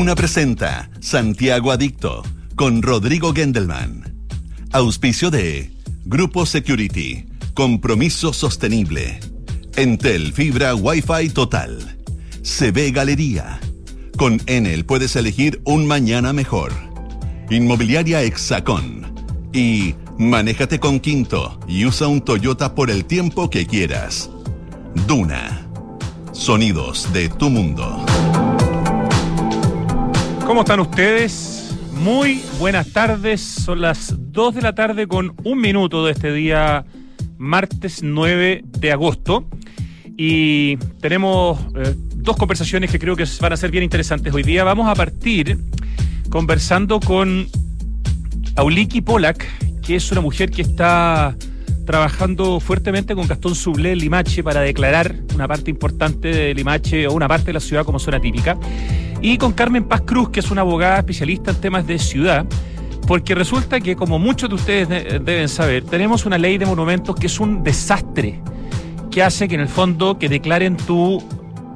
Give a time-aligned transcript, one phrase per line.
[0.00, 2.22] Duna presenta Santiago Adicto
[2.56, 4.10] con Rodrigo Gendelman.
[4.72, 5.72] Auspicio de
[6.06, 7.26] Grupo Security.
[7.52, 9.20] Compromiso sostenible.
[9.76, 11.98] Entel Fibra Wi-Fi Total.
[12.42, 13.60] CB Galería.
[14.16, 16.72] Con Enel puedes elegir un mañana mejor.
[17.50, 19.12] Inmobiliaria Hexacón.
[19.52, 24.30] Y manéjate con Quinto y usa un Toyota por el tiempo que quieras.
[25.06, 25.68] Duna.
[26.32, 28.06] Sonidos de tu mundo.
[30.50, 31.76] ¿Cómo están ustedes?
[31.92, 33.40] Muy buenas tardes.
[33.40, 36.84] Son las 2 de la tarde con un minuto de este día,
[37.38, 39.46] martes 9 de agosto.
[40.16, 44.34] Y tenemos eh, dos conversaciones que creo que van a ser bien interesantes.
[44.34, 45.56] Hoy día vamos a partir
[46.30, 47.46] conversando con
[48.56, 49.46] Auliki Polak,
[49.82, 51.36] que es una mujer que está
[51.90, 57.26] trabajando fuertemente con Gastón Sublé Limache para declarar una parte importante de Limache o una
[57.26, 58.56] parte de la ciudad como zona típica.
[59.20, 62.46] Y con Carmen Paz Cruz, que es una abogada especialista en temas de ciudad,
[63.08, 67.26] porque resulta que, como muchos de ustedes deben saber, tenemos una ley de monumentos que
[67.26, 68.40] es un desastre,
[69.10, 71.20] que hace que en el fondo que declaren tu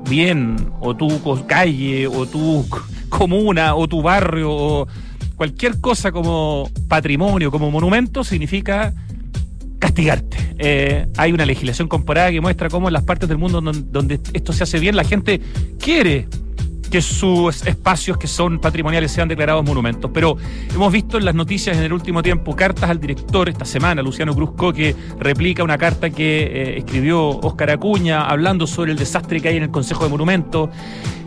[0.09, 1.09] bien, o tu
[1.49, 2.65] calle, o tu
[3.09, 4.87] comuna, o tu barrio, o
[5.35, 8.95] cualquier cosa como patrimonio, como monumento, significa
[9.95, 10.37] castigarte.
[10.59, 14.53] Eh, hay una legislación comparada que muestra cómo en las partes del mundo donde esto
[14.53, 15.41] se hace bien, la gente
[15.79, 16.27] quiere
[16.91, 20.11] que sus espacios que son patrimoniales sean declarados monumentos.
[20.13, 20.37] Pero
[20.73, 24.35] hemos visto en las noticias en el último tiempo cartas al director esta semana, Luciano
[24.35, 29.49] Cruzco, que replica una carta que eh, escribió Óscar Acuña hablando sobre el desastre que
[29.49, 30.71] hay en el Consejo de Monumentos.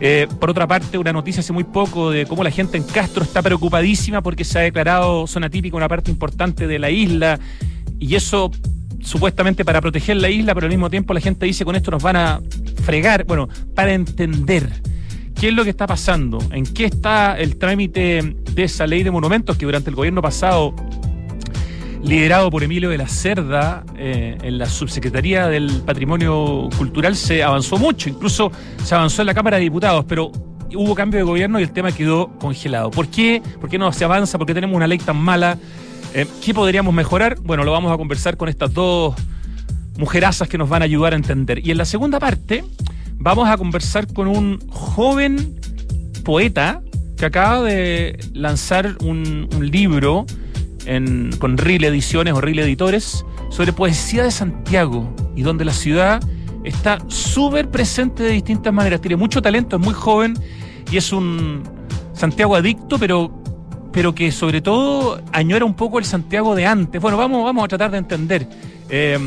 [0.00, 3.24] Eh, por otra parte, una noticia hace muy poco de cómo la gente en Castro
[3.24, 7.38] está preocupadísima porque se ha declarado zona típica una parte importante de la isla
[7.98, 8.50] y eso
[9.00, 12.02] supuestamente para proteger la isla, pero al mismo tiempo la gente dice con esto nos
[12.02, 12.40] van a
[12.84, 14.68] fregar, bueno, para entender
[15.34, 19.10] qué es lo que está pasando, en qué está el trámite de esa ley de
[19.10, 20.74] monumentos que durante el gobierno pasado,
[22.02, 27.78] liderado por Emilio de la Cerda, eh, en la subsecretaría del Patrimonio Cultural se avanzó
[27.78, 28.50] mucho, incluso
[28.82, 30.32] se avanzó en la Cámara de Diputados, pero
[30.74, 32.90] hubo cambio de gobierno y el tema quedó congelado.
[32.90, 33.40] ¿Por qué?
[33.60, 34.38] ¿Por qué no se avanza?
[34.38, 35.56] ¿Por qué tenemos una ley tan mala?
[36.14, 37.38] Eh, ¿Qué podríamos mejorar?
[37.40, 39.14] Bueno, lo vamos a conversar con estas dos
[39.98, 41.66] mujerazas que nos van a ayudar a entender.
[41.66, 42.64] Y en la segunda parte
[43.16, 45.60] vamos a conversar con un joven
[46.24, 46.80] poeta
[47.16, 50.24] que acaba de lanzar un, libro
[51.38, 56.22] con RIL Ediciones o RIL Editores sobre poesía de Santiago y donde la ciudad
[56.64, 59.00] está súper presente de distintas maneras.
[59.00, 60.34] Tiene mucho talento, es muy joven
[60.90, 61.62] y es un
[62.14, 63.42] Santiago adicto, pero,
[63.92, 67.00] pero que sobre todo añora un poco el Santiago de antes.
[67.00, 68.46] Bueno, vamos, vamos a tratar de entender
[68.88, 69.18] eh,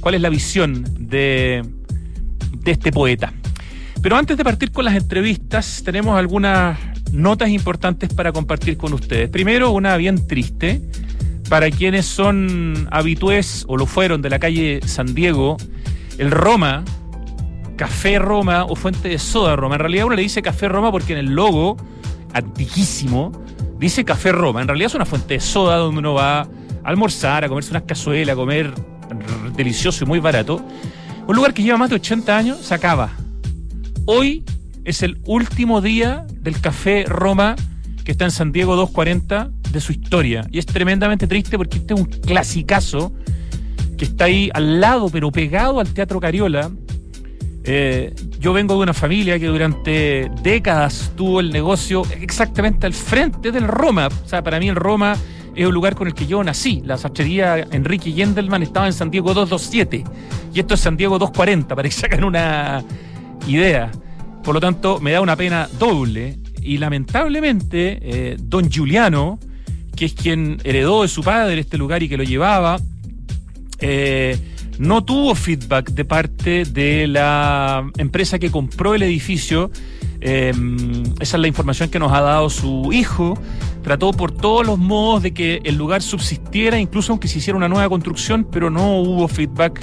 [0.00, 1.64] cuál es la visión de,
[2.52, 3.32] de este poeta.
[4.02, 6.78] Pero antes de partir con las entrevistas, tenemos algunas
[7.12, 9.30] notas importantes para compartir con ustedes.
[9.30, 10.82] Primero, una bien triste
[11.48, 15.56] para quienes son habitués o lo fueron de la calle San Diego,
[16.18, 16.84] el Roma,
[17.76, 19.76] Café Roma o Fuente de Soda Roma.
[19.76, 21.76] En realidad uno le dice Café Roma porque en el logo,
[22.32, 23.32] antiquísimo,
[23.78, 24.62] dice Café Roma.
[24.62, 26.48] En realidad es una fuente de soda donde uno va a
[26.84, 28.72] almorzar, a comerse unas cazuelas, a comer
[29.56, 30.64] delicioso y muy barato.
[31.26, 33.10] Un lugar que lleva más de 80 años se acaba.
[34.06, 34.44] Hoy
[34.84, 37.56] es el último día del Café Roma
[38.04, 40.46] que está en San Diego 240 de su historia.
[40.50, 43.14] Y es tremendamente triste porque este es un clasicazo
[43.96, 46.70] que está ahí al lado, pero pegado al Teatro Cariola.
[47.64, 48.14] Eh,
[48.44, 53.66] yo vengo de una familia que durante décadas tuvo el negocio exactamente al frente del
[53.66, 54.08] Roma.
[54.08, 55.16] O sea, para mí el Roma
[55.54, 56.82] es un lugar con el que yo nací.
[56.84, 60.04] La sastrería Enrique Yendelman estaba en San Diego 227
[60.52, 62.84] y esto es San Diego 240, para que sacan una
[63.48, 63.90] idea.
[64.42, 69.38] Por lo tanto, me da una pena doble y lamentablemente eh, don Giuliano,
[69.96, 72.78] que es quien heredó de su padre este lugar y que lo llevaba,
[73.78, 74.36] eh,
[74.78, 79.70] no tuvo feedback de parte de la empresa que compró el edificio.
[80.20, 83.38] Em, esa es la información que nos ha dado su hijo.
[83.82, 87.68] Trató por todos los modos de que el lugar subsistiera, incluso aunque se hiciera una
[87.68, 89.80] nueva construcción, pero no hubo feedback.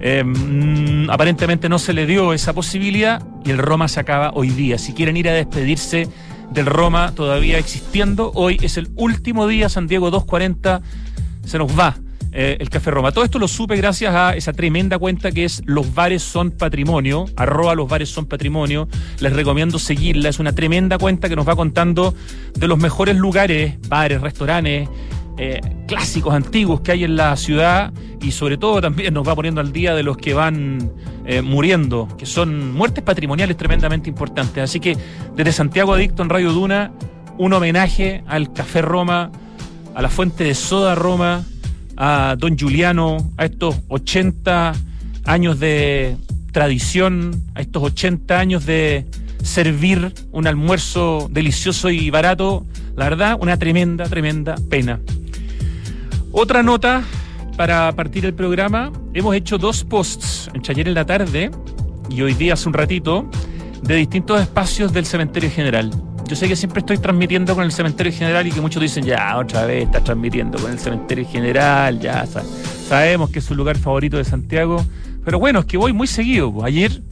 [0.00, 4.78] Em, aparentemente no se le dio esa posibilidad y el Roma se acaba hoy día.
[4.78, 6.08] Si quieren ir a despedirse
[6.52, 10.82] del Roma todavía existiendo, hoy es el último día, San Diego 240
[11.44, 11.96] se nos va.
[12.36, 13.12] Eh, el Café Roma.
[13.12, 17.26] Todo esto lo supe gracias a esa tremenda cuenta que es Los Bares Son Patrimonio,
[17.36, 18.88] arroba Los Bares Son Patrimonio.
[19.20, 22.12] Les recomiendo seguirla, es una tremenda cuenta que nos va contando
[22.54, 24.88] de los mejores lugares, bares, restaurantes,
[25.38, 29.60] eh, clásicos antiguos que hay en la ciudad y sobre todo también nos va poniendo
[29.60, 30.90] al día de los que van
[31.26, 34.60] eh, muriendo, que son muertes patrimoniales tremendamente importantes.
[34.60, 34.96] Así que
[35.36, 36.90] desde Santiago Adicto en Radio Duna,
[37.38, 39.30] un homenaje al Café Roma,
[39.94, 41.44] a la fuente de soda Roma,
[41.96, 44.74] a Don Juliano, a estos 80
[45.24, 46.16] años de
[46.52, 49.06] tradición, a estos 80 años de
[49.42, 52.64] servir un almuerzo delicioso y barato,
[52.96, 55.00] la verdad, una tremenda, tremenda pena.
[56.32, 57.02] Otra nota
[57.56, 61.50] para partir el programa, hemos hecho dos posts, en ayer en la tarde
[62.10, 63.28] y hoy día hace un ratito,
[63.82, 65.90] de distintos espacios del cementerio general.
[66.26, 69.36] Yo sé que siempre estoy transmitiendo con el cementerio general y que muchos dicen, ya,
[69.36, 72.24] otra vez está transmitiendo con el cementerio general, ya
[72.88, 74.84] sabemos que es su lugar favorito de Santiago.
[75.24, 76.64] Pero bueno, es que voy muy seguido.
[76.64, 77.02] Ayer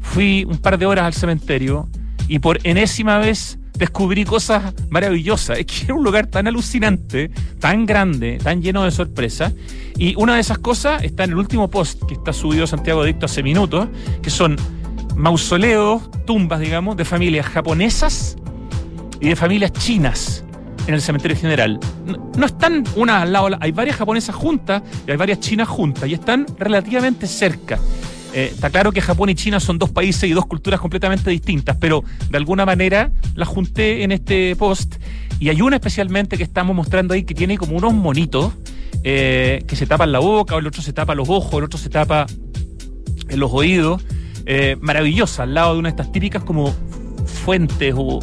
[0.00, 1.88] fui un par de horas al cementerio
[2.26, 5.58] y por enésima vez descubrí cosas maravillosas.
[5.58, 7.30] Es que era un lugar tan alucinante,
[7.60, 9.54] tan grande, tan lleno de sorpresas.
[9.96, 13.26] Y una de esas cosas está en el último post que está subido Santiago Dicto
[13.26, 13.88] hace minutos,
[14.22, 14.56] que son
[15.18, 18.36] mausoleos, tumbas, digamos, de familias japonesas
[19.20, 20.44] y de familias chinas
[20.86, 21.80] en el cementerio general.
[22.36, 26.14] No, están una al lado, hay varias japonesas juntas y hay varias chinas juntas y
[26.14, 27.78] están relativamente cerca.
[28.32, 31.76] Eh, está claro que Japón y China son dos países y dos culturas completamente distintas,
[31.76, 34.96] pero de alguna manera las junté en este post
[35.40, 38.52] y hay una especialmente que estamos mostrando ahí que tiene como unos monitos
[39.02, 41.88] eh, que se tapan la boca, el otro se tapa los ojos, el otro se
[41.88, 42.26] tapa
[43.28, 44.02] los oídos.
[44.50, 46.74] Eh, maravillosa, al lado de una de estas típicas como
[47.26, 48.18] fuentes o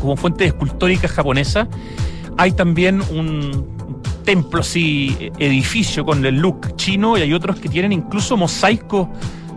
[0.00, 1.66] como fuentes escultóricas japonesas.
[2.38, 3.66] Hay también un
[4.24, 9.08] templo así, edificio con el look chino y hay otros que tienen incluso mosaicos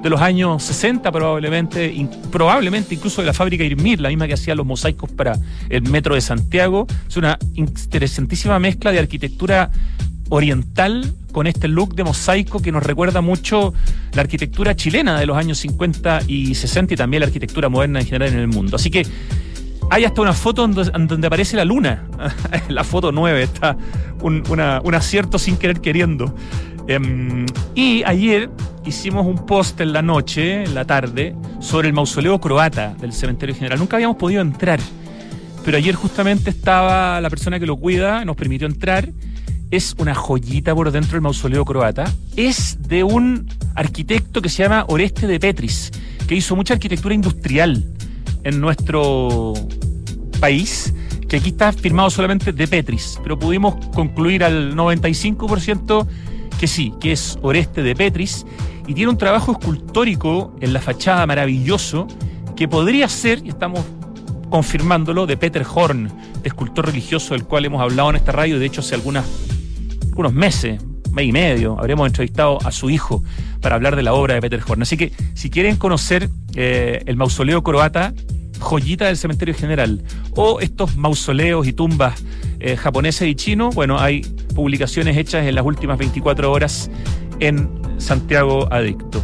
[0.02, 1.94] de los años 60 probablemente,
[2.32, 5.38] probablemente incluso de la fábrica Irmir, la misma que hacía los mosaicos para
[5.70, 6.88] el metro de Santiago.
[7.08, 9.70] Es una interesantísima mezcla de arquitectura
[10.30, 13.74] oriental con este look de mosaico que nos recuerda mucho
[14.14, 18.06] la arquitectura chilena de los años 50 y 60 y también la arquitectura moderna en
[18.06, 18.76] general en el mundo.
[18.76, 19.06] Así que
[19.92, 22.04] hay hasta una foto donde, aparece la luna.
[22.70, 23.78] la foto 9 está
[24.22, 26.36] un, acierto sin querer queriendo.
[26.88, 27.46] Em,
[27.76, 28.50] y ayer
[28.86, 33.56] hicimos un post en la noche, en la tarde, sobre el mausoleo croata del cementerio
[33.56, 33.80] general.
[33.80, 34.80] Nunca habíamos podido entrar,
[35.64, 39.10] pero ayer justamente estaba la persona que lo cuida, nos permitió entrar.
[39.72, 42.12] Es una joyita por dentro del mausoleo croata.
[42.36, 45.92] Es de un arquitecto que se llama Oreste de Petris,
[46.28, 47.86] que hizo mucha arquitectura industrial
[48.44, 49.54] en nuestro
[50.40, 50.94] país,
[51.28, 56.08] que aquí está firmado solamente de Petris, pero pudimos concluir al 95%
[56.60, 58.46] que sí, que es Oreste de Petris,
[58.88, 62.08] y tiene un trabajo escultórico en la fachada maravilloso,
[62.56, 63.82] que podría ser, y estamos
[64.50, 66.12] confirmándolo, de Peter Horn,
[66.44, 69.26] escultor religioso del cual hemos hablado en esta radio, de hecho hace algunas,
[70.20, 70.82] algunos meses,
[71.14, 73.24] mes y medio, habremos entrevistado a su hijo
[73.62, 74.82] para hablar de la obra de Peter Horn.
[74.82, 78.14] Así que si quieren conocer eh, el mausoleo croata,
[78.60, 80.04] joyita del cementerio general,
[80.36, 82.22] o estos mausoleos y tumbas
[82.60, 84.20] eh, japoneses y chinos, bueno, hay
[84.54, 86.92] publicaciones hechas en las últimas 24 horas
[87.40, 89.24] en Santiago Adicto.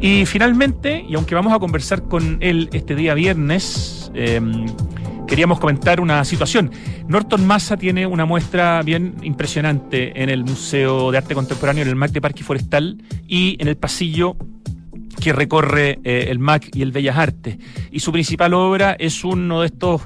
[0.00, 4.64] Y finalmente, y aunque vamos a conversar con él este día viernes, em,
[5.26, 6.70] queríamos comentar una situación.
[7.08, 11.96] Norton Massa tiene una muestra bien impresionante en el Museo de Arte Contemporáneo, en el
[11.96, 14.36] MAC de Parque Forestal y en el pasillo
[15.20, 17.58] que recorre eh, el MAC y el Bellas Artes.
[17.90, 20.02] Y su principal obra es uno de estos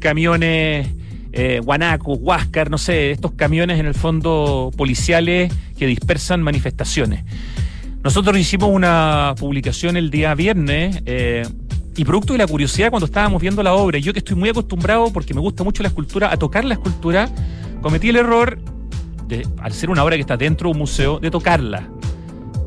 [0.00, 0.88] camiones
[1.32, 7.24] eh, Guanaco, Huáscar, no sé, estos camiones en el fondo policiales que dispersan manifestaciones.
[8.04, 11.46] Nosotros hicimos una publicación el día viernes eh,
[11.96, 15.12] y producto de la curiosidad cuando estábamos viendo la obra, yo que estoy muy acostumbrado
[15.12, 17.28] porque me gusta mucho la escultura, a tocar la escultura,
[17.80, 18.58] cometí el error,
[19.26, 21.88] de, al ser una obra que está dentro de un museo, de tocarla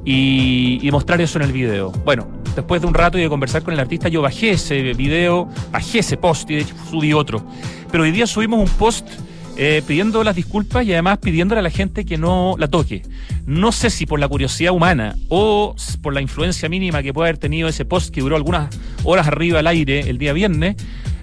[0.06, 1.92] y, mostrar eso en el video.
[1.92, 5.50] Bueno, después de un rato y de conversar con el artista, yo bajé ese video,
[5.72, 7.44] bajé ese post y de subí otro.
[7.92, 9.08] Pero hoy día subimos un post
[9.58, 13.04] eh, pidiendo las disculpas y además pidiéndole a la gente que no la toque.
[13.46, 17.38] No sé si por la curiosidad humana o por la influencia mínima que puede haber
[17.38, 18.70] tenido ese post que duró algunas
[19.04, 20.76] horas arriba al aire el día viernes,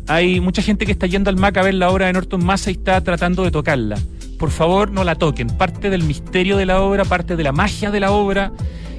[0.09, 2.71] hay mucha gente que está yendo al MAC a ver la obra de Norton Massa
[2.71, 3.99] y está tratando de tocarla
[4.43, 5.47] por favor no la toquen.
[5.47, 8.51] Parte del misterio de la obra, parte de la magia de la obra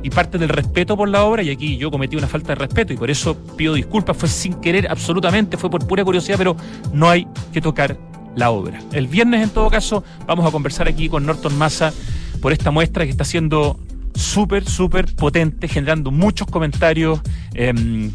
[0.02, 2.94] y parte del respeto por la obra, y aquí yo cometí una falta de respeto
[2.94, 6.56] y por eso pido disculpas, fue sin querer absolutamente, fue por pura curiosidad, pero
[6.94, 7.98] no hay que tocar
[8.36, 8.80] la obra.
[8.92, 11.94] El viernes, en todo caso, vamos a conversar aquí con Norton Massa
[12.42, 13.80] por esta muestra que está siendo
[14.16, 17.22] súper, súper potente, generando muchos comentarios
[17.54, 18.12] em,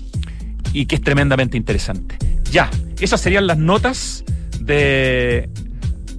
[0.72, 2.16] y que es tremendamente interesante.
[2.50, 2.70] Ya,
[3.00, 4.24] esas serían las notas
[4.60, 5.48] de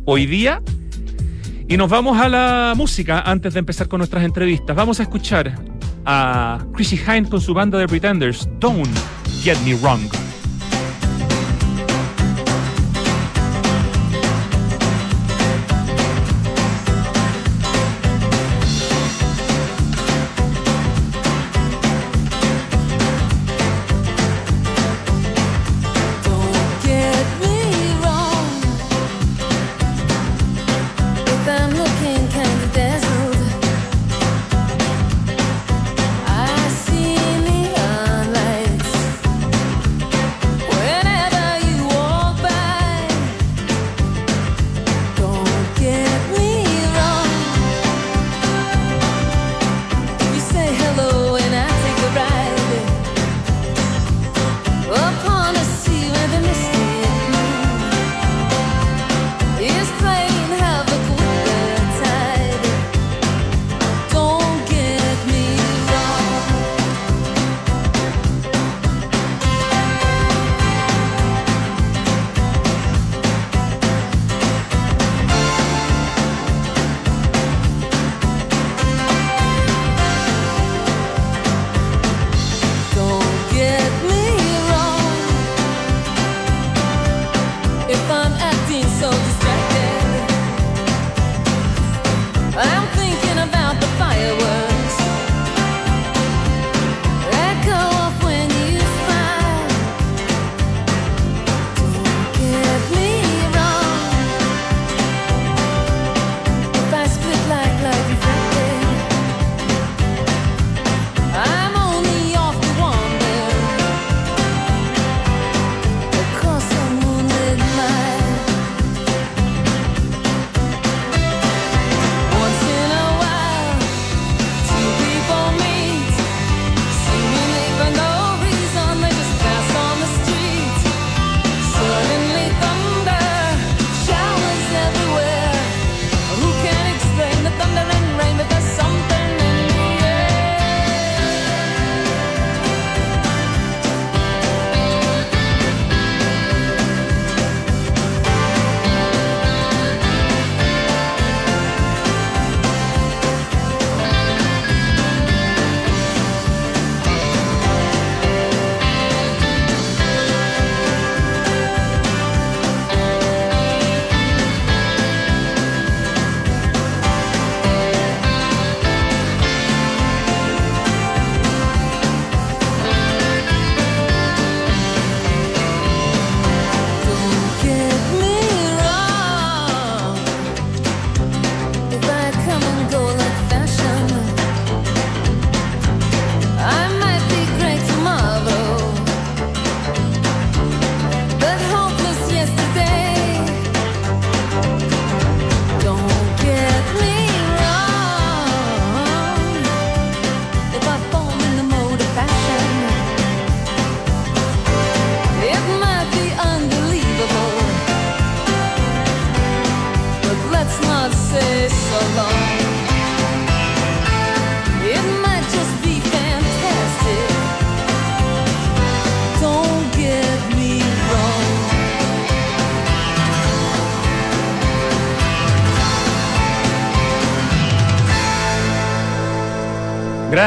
[0.06, 0.62] hoy día
[1.68, 4.76] Y nos vamos a la música antes de empezar con nuestras entrevistas.
[4.76, 5.54] Vamos a escuchar
[6.04, 8.90] a Chrissy Hine con su banda de Pretenders, Don't
[9.44, 10.29] Get Me Wrong.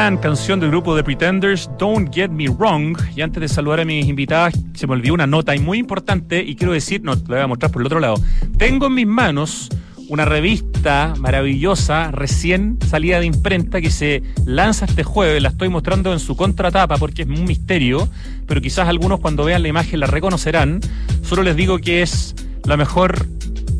[0.03, 2.97] Canción del grupo The Pretenders, Don't Get Me Wrong.
[3.15, 6.57] Y antes de saludar a mis invitadas, se me olvidó una nota muy importante y
[6.57, 8.15] quiero decir, no, te la voy a mostrar por el otro lado.
[8.57, 9.69] Tengo en mis manos
[10.09, 15.41] una revista maravillosa, recién salida de imprenta, que se lanza este jueves.
[15.41, 18.09] La estoy mostrando en su contratapa porque es un misterio,
[18.45, 20.81] pero quizás algunos cuando vean la imagen la reconocerán.
[21.21, 23.25] Solo les digo que es la mejor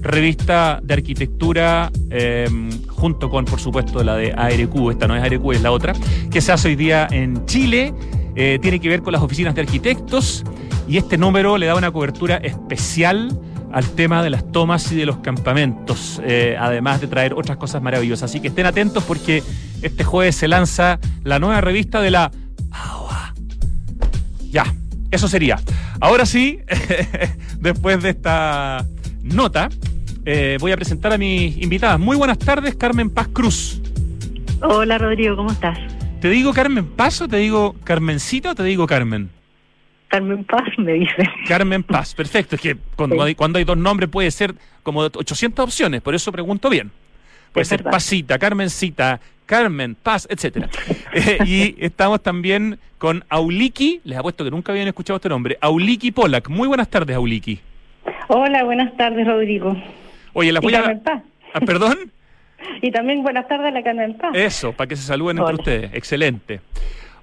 [0.04, 5.54] revista de arquitectura, em, junto con, por supuesto, la de ARQ, esta no es ARQ,
[5.54, 5.94] es la otra,
[6.30, 7.94] que se hace hoy día en Chile,
[8.36, 10.44] eh, tiene que ver con las oficinas de arquitectos,
[10.88, 13.38] y este número le da una cobertura especial
[13.72, 17.82] al tema de las tomas y de los campamentos, eh, además de traer otras cosas
[17.82, 18.30] maravillosas.
[18.30, 19.42] Así que estén atentos porque
[19.82, 22.32] este jueves se lanza la nueva revista de la
[22.70, 23.34] AOA.
[24.52, 24.66] Ya,
[25.10, 25.60] eso sería.
[26.00, 26.60] Ahora sí,
[27.60, 28.86] después de esta
[29.24, 29.70] nota,
[30.26, 32.00] eh, voy a presentar a mis invitadas.
[32.00, 33.82] Muy buenas tardes, Carmen Paz Cruz.
[34.62, 35.78] Hola, Rodrigo, ¿cómo estás?
[36.22, 39.30] ¿Te digo Carmen Paz o te digo Carmencito o te digo Carmen?
[40.08, 41.30] Carmen Paz, me dice.
[41.48, 42.56] Carmen Paz, perfecto.
[42.56, 46.32] Es que cuando, hay, cuando hay dos nombres puede ser como 800 opciones, por eso
[46.32, 46.92] pregunto bien.
[47.52, 50.70] Puede ser Pasita, Carmencita, Carmen, Paz, etcétera.
[51.16, 56.10] Eh, y estamos también con Auliki, les apuesto que nunca habían escuchado este nombre, Auliki
[56.10, 56.50] Polak.
[56.50, 57.60] Muy buenas tardes, Auliki.
[58.30, 59.78] Hola, buenas tardes, Rodrigo.
[60.34, 61.02] Oye, la voy a...
[61.54, 62.12] Ah, ¿Perdón?
[62.82, 64.32] y también buenas tardes a la Carmen Paz.
[64.34, 65.94] Eso, para que se saluden entre ustedes.
[65.94, 66.62] Excelente.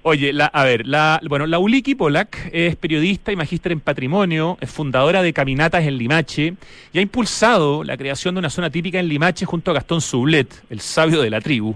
[0.03, 4.57] Oye, la, a ver, la, bueno, la Uliki Polak es periodista y magíster en patrimonio,
[4.59, 6.55] es fundadora de Caminatas en Limache
[6.91, 10.63] y ha impulsado la creación de una zona típica en Limache junto a Gastón Sublet,
[10.71, 11.75] el sabio de la tribu.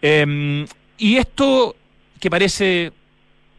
[0.00, 0.64] Em,
[0.96, 1.76] y esto
[2.18, 2.92] que parece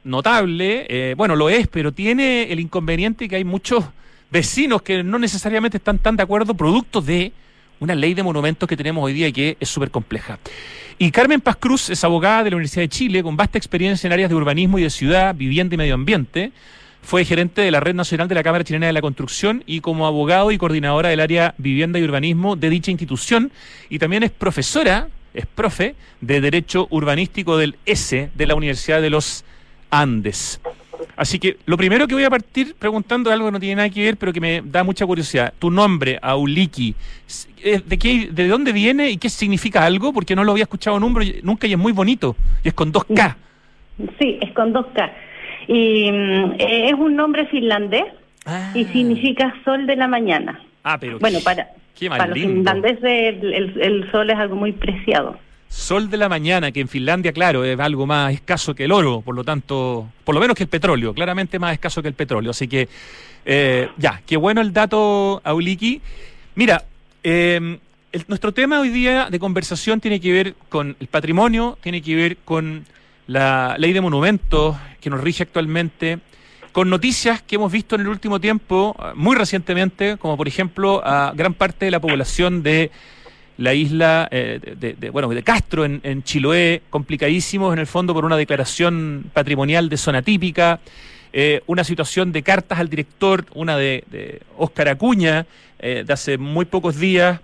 [0.03, 3.85] notable, eh, bueno, lo es, pero tiene el inconveniente que hay muchos
[4.31, 7.33] vecinos que no necesariamente están tan de acuerdo, producto de
[7.79, 10.39] una ley de monumentos que tenemos hoy día y que es súper compleja.
[10.97, 14.13] Y Carmen Paz Cruz es abogada de la Universidad de Chile con vasta experiencia en
[14.13, 16.51] áreas de urbanismo y de ciudad, vivienda y medio ambiente.
[17.01, 20.05] Fue gerente de la Red Nacional de la Cámara Chilena de la Construcción y como
[20.05, 23.51] abogado y coordinadora del área vivienda y urbanismo de dicha institución.
[23.89, 29.09] Y también es profesora, es profe, de Derecho Urbanístico del S de la Universidad de
[29.09, 29.43] los
[29.89, 30.61] Andes.
[31.15, 34.03] Así que lo primero que voy a partir preguntando algo que no tiene nada que
[34.03, 35.53] ver, pero que me da mucha curiosidad.
[35.59, 36.95] Tu nombre, Auliki,
[37.63, 40.13] ¿de, qué, ¿de dónde viene y qué significa algo?
[40.13, 42.35] Porque no lo había escuchado nunca y es muy bonito.
[42.63, 43.37] Y es con dos K.
[44.19, 45.11] Sí, es con dos K.
[45.67, 48.73] Y mm, es un nombre finlandés y ah.
[48.73, 50.59] significa sol de la mañana.
[50.83, 51.67] Ah, pero bueno, para,
[52.09, 55.37] para los finlandeses el sol es algo muy preciado.
[55.71, 59.21] Sol de la mañana, que en Finlandia, claro, es algo más escaso que el oro,
[59.21, 62.51] por lo tanto, por lo menos que el petróleo, claramente más escaso que el petróleo.
[62.51, 62.89] Así que,
[63.45, 66.01] eh, ya, qué bueno el dato, Auliki.
[66.55, 66.83] Mira,
[67.23, 67.79] em,
[68.27, 72.37] nuestro tema hoy día de conversación tiene que ver con el patrimonio, tiene que ver
[72.43, 72.85] con
[73.27, 76.19] la ley de monumentos que nos rige actualmente,
[76.73, 81.31] con noticias que hemos visto en el último tiempo, muy recientemente, como por ejemplo a
[81.33, 82.91] gran parte de la población de
[83.61, 88.25] la isla eh, de, bueno, de Castro en, en, Chiloé, complicadísimos en el fondo por
[88.25, 90.79] una declaración patrimonial de zona típica,
[91.31, 95.45] eh, una situación de cartas al director, una de, de Óscar Acuña,
[95.77, 97.39] eh, de hace muy pocos días,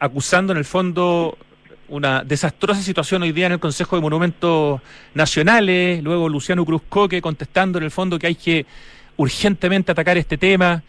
[0.00, 1.38] acusando en el fondo
[1.88, 4.82] una desastrosa situación hoy día en el Consejo de Monumentos
[5.14, 8.66] Nacionales, luego Luciano Cruzcoque contestando en el fondo que hay que
[9.16, 10.82] urgentemente atacar este tema.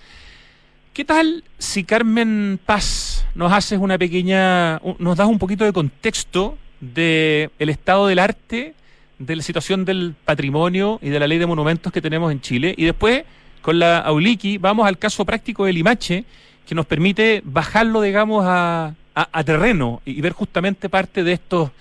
[0.94, 6.56] ¿Qué tal si Carmen Paz nos haces una pequeña, nos das un poquito de contexto
[6.80, 8.76] del el estado del arte,
[9.18, 12.76] de la situación del patrimonio y de la ley de monumentos que tenemos en Chile?
[12.78, 13.24] Y después,
[13.64, 16.26] con la Auliki, vamos al caso práctico del Limache,
[16.68, 21.72] que nos permite bajarlo, digamos, a, a, terreno y ver justamente parte de estos,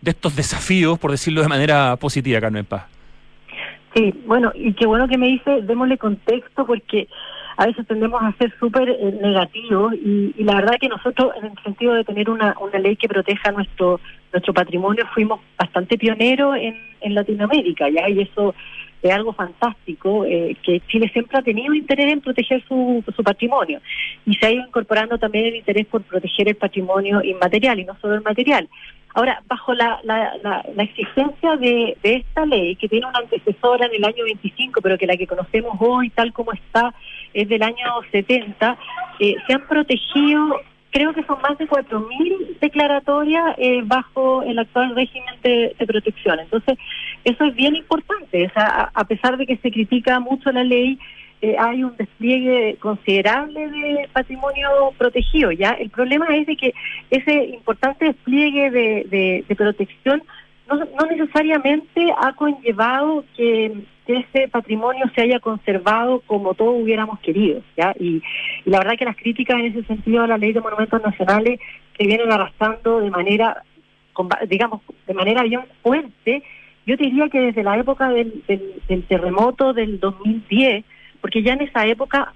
[0.00, 2.86] de estos desafíos, por decirlo de manera positiva, Carmen Paz.
[3.94, 7.08] Sí, bueno, y qué bueno que me dice, démosle contexto, porque
[7.56, 11.62] a veces tendemos a ser súper eh, negativos y, la verdad que nosotros en el
[11.62, 14.00] sentido de tener una, una ley que proteja nuestro
[14.32, 18.54] nuestro patrimonio fuimos bastante pioneros en, en Latinoamérica ya y eso
[19.04, 23.80] es algo fantástico eh, que Chile siempre ha tenido interés en proteger su, su patrimonio.
[24.24, 27.94] Y se ha ido incorporando también el interés por proteger el patrimonio inmaterial y no
[28.00, 28.66] solo el material
[29.14, 33.94] Ahora, bajo la, la, la, exigencia de, de, esta ley, que tiene una antecesora en
[33.94, 36.92] el año 25, pero que la que conocemos hoy, tal como está,
[37.32, 38.76] es del año 70,
[39.20, 44.96] eh, se han protegido, creo que son más de 4.000 declaratorias eh, bajo el actual
[44.96, 46.40] régimen de, protección.
[46.40, 46.76] Entonces,
[47.24, 48.46] eso es bien importante.
[48.46, 50.98] O sea, a pesar de que se critica mucho la ley,
[51.44, 55.52] eh, hay un despliegue considerable de patrimonio protegido.
[55.52, 56.72] Ya el problema es de que
[57.10, 60.22] ese importante despliegue de, protección
[60.66, 63.72] no, necesariamente ha conllevado que,
[64.06, 67.62] ese patrimonio se haya conservado como todos hubiéramos querido.
[67.76, 67.94] ¿ya?
[67.98, 68.22] Y,
[68.64, 71.60] y, la verdad que las críticas en ese sentido a la ley de monumentos nacionales
[71.96, 73.62] se vienen arrastrando de manera,
[74.48, 76.42] digamos, de manera bien fuerte.
[76.86, 80.84] Yo diría que desde la época del, del, del terremoto del 2010,
[81.24, 82.34] porque ya en esa época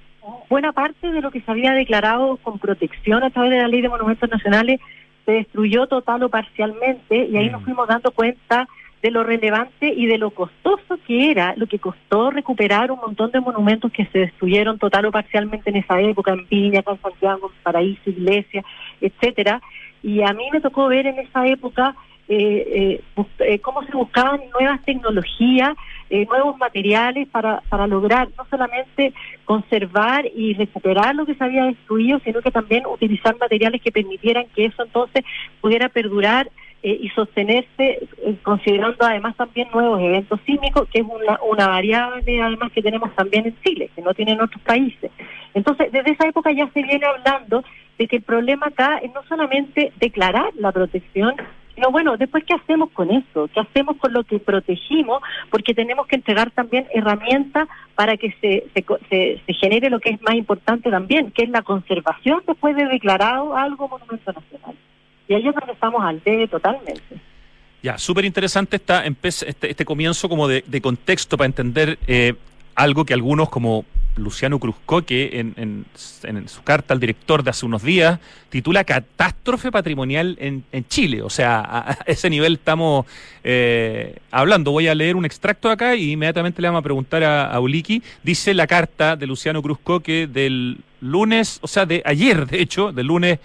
[0.49, 3.83] buena parte de lo que se había declarado con protección a través de la ley
[3.83, 4.81] de monumentos nacionales
[5.27, 7.65] se destruyó total o parcialmente y ahí nos mm.
[7.67, 8.67] fuimos dando cuenta
[9.03, 13.31] de lo relevante y de lo costoso que era, lo que costó recuperar un montón
[13.31, 17.51] de monumentos que se destruyeron total o parcialmente en esa época, en Viña, en Santiago,
[17.55, 18.65] en Paraíso, Iglesia,
[19.03, 19.61] etcétera.
[20.03, 21.95] Y a mí me tocó ver en esa época
[22.29, 25.75] eh, eh, eh, cómo se buscaban nuevas tecnologías,
[26.11, 29.13] eh, nuevos materiales para, para lograr no solamente
[29.45, 34.47] conservar y recuperar lo que se había destruido, sino que también utilizar materiales que permitieran
[34.55, 35.25] que eso entonces
[35.61, 38.07] pudiera perdurar y sostenerse,
[38.45, 43.47] considerando además también nuevos eventos sísmicos, que es una, una variable además que tenemos también
[43.47, 45.11] en Chile, que no tienen otros países.
[45.55, 47.65] Entonces, desde esa época ya se viene hablando
[47.99, 51.35] de que el problema acá es no solamente declarar la protección,
[51.79, 56.09] sino bueno, después qué hacemos con eso, qué hacemos con lo que protegimos, porque tenemos
[56.09, 60.91] que entregar también herramientas para que se, se, se, genere lo que es más importante
[60.91, 64.75] también, que es la conservación después de declarado algo monumento nacional.
[65.29, 67.01] Y ahí es donde estamos al debe totalmente.
[67.81, 68.81] Ya, súper interesante
[69.23, 72.35] este, este, comienzo como de, contexto para entender eh,
[72.75, 73.85] algo que algunos como
[74.19, 75.87] Luciano Cruzco, que en,
[76.47, 81.23] su carta al director de hace unos días titula Catástrofe patrimonial en, Chile.
[81.23, 83.07] O sea, a, ese nivel estamos
[83.45, 84.73] eh, hablando.
[84.73, 87.61] Voy a leer un extracto acá y inmediatamente le vamos a preguntar a, a.
[88.23, 92.93] Dice la carta de Luciano Cruzco que del lunes, o sea, de ayer, de hecho,
[92.93, 93.39] del lunes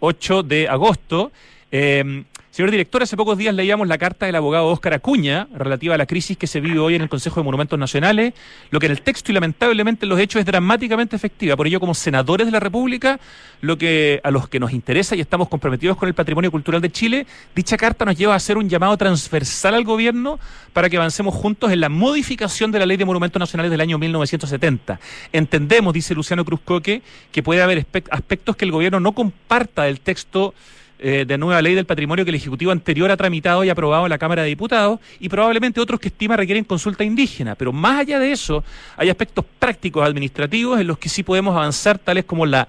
[0.00, 1.32] 8 de agosto,
[1.70, 2.24] eh,
[2.56, 6.06] Señor director, hace pocos días leíamos la carta del abogado Óscar Acuña relativa a la
[6.06, 8.32] crisis que se vive hoy en el Consejo de Monumentos Nacionales,
[8.70, 11.54] lo que en el texto y lamentablemente en los hechos es dramáticamente efectiva.
[11.54, 13.20] Por ello, como senadores de la República,
[13.60, 16.90] lo que a los que nos interesa y estamos comprometidos con el patrimonio cultural de
[16.90, 20.38] Chile, dicha carta nos lleva a hacer un llamado transversal al gobierno
[20.72, 23.98] para que avancemos juntos en la modificación de la Ley de Monumentos Nacionales del año
[23.98, 24.98] 1970.
[25.30, 30.54] Entendemos, dice Luciano Cruzcoque, que puede haber aspectos que el gobierno no comparta del texto
[30.98, 34.10] eh, de nueva ley del patrimonio que el Ejecutivo anterior ha tramitado y aprobado en
[34.10, 37.54] la Cámara de Diputados y probablemente otros que estima requieren consulta indígena.
[37.54, 38.64] Pero más allá de eso,
[38.96, 42.66] hay aspectos prácticos administrativos en los que sí podemos avanzar, tales como la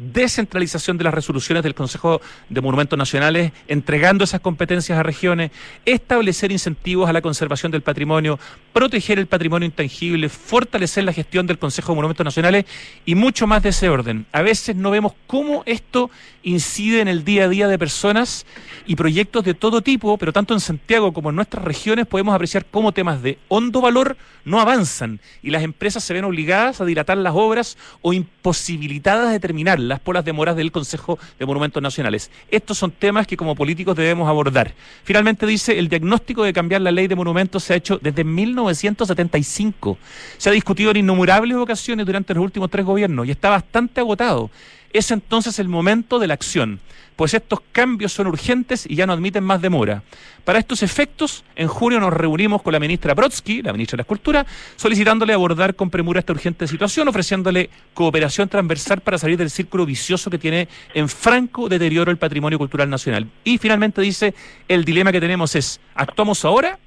[0.00, 5.50] descentralización de las resoluciones del Consejo de Monumentos Nacionales, entregando esas competencias a regiones,
[5.84, 8.38] establecer incentivos a la conservación del patrimonio,
[8.72, 12.64] proteger el patrimonio intangible, fortalecer la gestión del Consejo de Monumentos Nacionales
[13.04, 14.26] y mucho más de ese orden.
[14.32, 16.10] A veces no vemos cómo esto
[16.42, 18.46] incide en el día a día de personas
[18.86, 22.64] y proyectos de todo tipo, pero tanto en Santiago como en nuestras regiones podemos apreciar
[22.70, 27.18] cómo temas de hondo valor no avanzan y las empresas se ven obligadas a dilatar
[27.18, 32.30] las obras o imposibilitadas de terminarlas por las demoras del Consejo de Monumentos Nacionales.
[32.50, 34.72] Estos son temas que como políticos debemos abordar.
[35.02, 39.98] Finalmente dice, el diagnóstico de cambiar la ley de monumentos se ha hecho desde 1975.
[40.38, 44.50] Se ha discutido en innumerables ocasiones durante los últimos tres gobiernos y está bastante agotado.
[44.92, 46.80] Es entonces el momento de la acción
[47.20, 50.02] pues estos cambios son urgentes y ya no admiten más demora.
[50.42, 54.02] Para estos efectos, en junio nos reunimos con la ministra Brodsky, la ministra de la
[54.04, 59.84] Escultura, solicitándole abordar con premura esta urgente situación, ofreciéndole cooperación transversal para salir del círculo
[59.84, 63.28] vicioso que tiene en franco deterioro el patrimonio cultural nacional.
[63.44, 64.34] Y finalmente dice,
[64.66, 66.78] el dilema que tenemos es, ¿actuamos ahora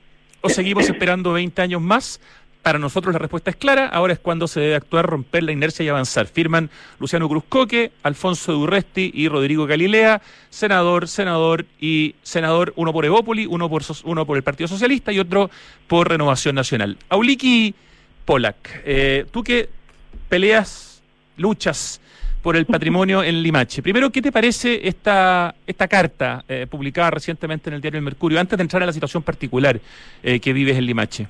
[0.42, 2.20] o seguimos esperando 20 años más
[2.64, 5.84] para nosotros la respuesta es clara, ahora es cuando se debe actuar, romper la inercia
[5.84, 6.28] y avanzar.
[6.28, 13.46] Firman Luciano Cruzcoque, Alfonso Durresti y Rodrigo Galilea, senador, senador y senador, uno por Evópoli,
[13.46, 15.52] uno por, uno por el Partido Socialista y otro
[15.88, 16.98] por Renovación Nacional.
[17.10, 17.76] Auliki
[18.24, 19.70] Polak, eh, tú que
[20.30, 21.04] peleas,
[21.36, 22.00] luchas
[22.42, 23.82] por el patrimonio en Limache.
[23.82, 25.54] Primero, ¿qué te parece esta,
[25.90, 29.22] carta eh, publicada recientemente en el diario El Mercurio, antes de entrar a la situación
[29.22, 29.82] particular
[30.24, 31.28] eh, que vives en Limache?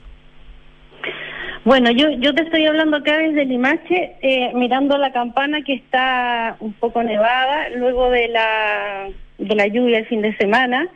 [1.65, 6.57] Bueno, yo, yo te estoy hablando acá desde Limache, eh, mirando la campana que está
[6.59, 10.89] un poco nevada luego de la, de la lluvia el fin de semana.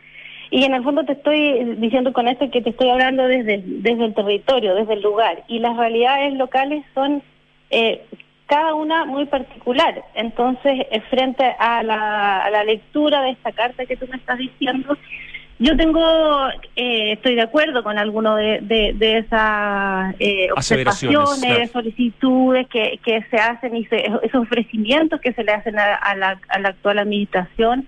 [0.52, 4.06] Y en el fondo te estoy diciendo con esto que te estoy hablando desde, desde
[4.06, 5.44] el territorio, desde el lugar.
[5.48, 7.24] Y las realidades locales son
[7.70, 8.06] eh,
[8.48, 10.04] cada una muy particular.
[10.16, 14.38] Entonces, eh, frente a la, a la lectura de esta carta que tú me estás
[14.38, 14.98] diciendo,
[15.60, 23.00] yo tengo, eh, estoy de acuerdo con alguno de, de, esas eh, observaciones, solicitudes que,
[23.04, 23.88] que se hacen y
[24.22, 27.88] esos ofrecimientos que se le hacen a, la, a la actual administración,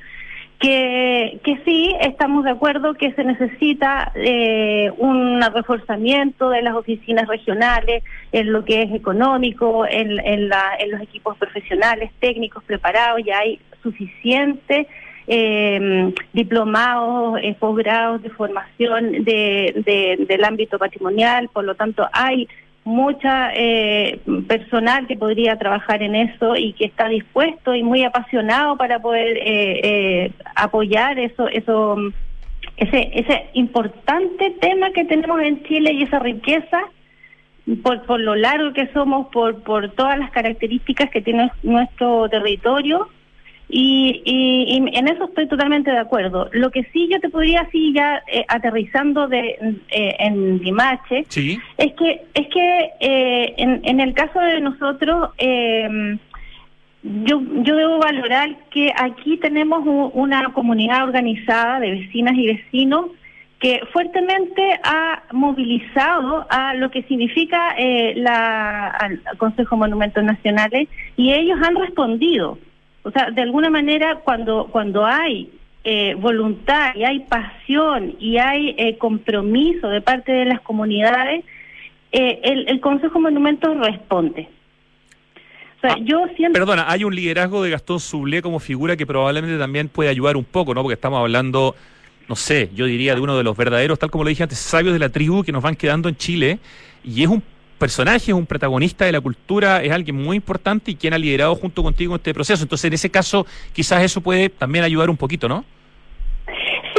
[0.60, 7.28] que, que sí estamos de acuerdo que se necesita eh, un reforzamiento de las oficinas
[7.28, 13.22] regionales en lo que es económico, en, en, la, en los equipos profesionales, técnicos preparados,
[13.24, 14.88] ya hay suficiente
[15.30, 22.48] eh, diplomados, eh, posgrados de formación de, del ámbito patrimonial, por lo tanto hay
[22.84, 28.76] mucha eh, personal que podría trabajar en eso y que está dispuesto y muy apasionado
[28.78, 31.98] para poder eh, eh, apoyar eso, eso,
[32.78, 36.82] ese, ese importante tema que tenemos en Chile y esa riqueza
[37.84, 43.08] por, por lo largo que somos, por, por todas las características que tiene nuestro territorio
[43.72, 46.50] y, y, en eso estoy totalmente de acuerdo.
[46.54, 51.94] Lo que sí yo te podría así ya eh, aterrizando de eh, en Limache es
[51.94, 56.18] que es que eh, en, en el caso de nosotros em,
[57.04, 63.12] yo yo debo valorar que aquí tenemos una comunidad organizada de vecinas y vecinos
[63.60, 67.76] que fuertemente ha movilizado a lo que significa
[68.16, 72.58] la, al Consejo de Monumentos Nacionales y ellos han respondido
[73.04, 75.50] O sea, de alguna manera, cuando, cuando hay
[75.84, 81.46] eh, voluntad y hay pasión y hay eh, compromiso de parte de las comunidades,
[82.12, 84.50] eh, el, el Consejo Monumentos responde.
[85.78, 86.60] O sea, ah, yo siento...
[86.60, 90.44] Perdona, hay un liderazgo de Gastón Sublé como figura que probablemente también puede ayudar un
[90.44, 90.82] poco, ¿no?
[90.82, 91.74] Porque estamos hablando,
[92.28, 94.92] no sé, yo diría de uno de los verdaderos, tal como lo dije antes, sabios
[94.92, 96.60] de la tribu que nos van quedando en Chile
[97.06, 97.42] y es un
[97.80, 101.56] personaje, es un protagonista de la cultura, es alguien muy importante y quien ha liderado
[101.56, 102.64] junto contigo este proceso.
[102.64, 105.66] Entonces, en ese caso, quizás eso puede también ayudar un poquito, ¿no?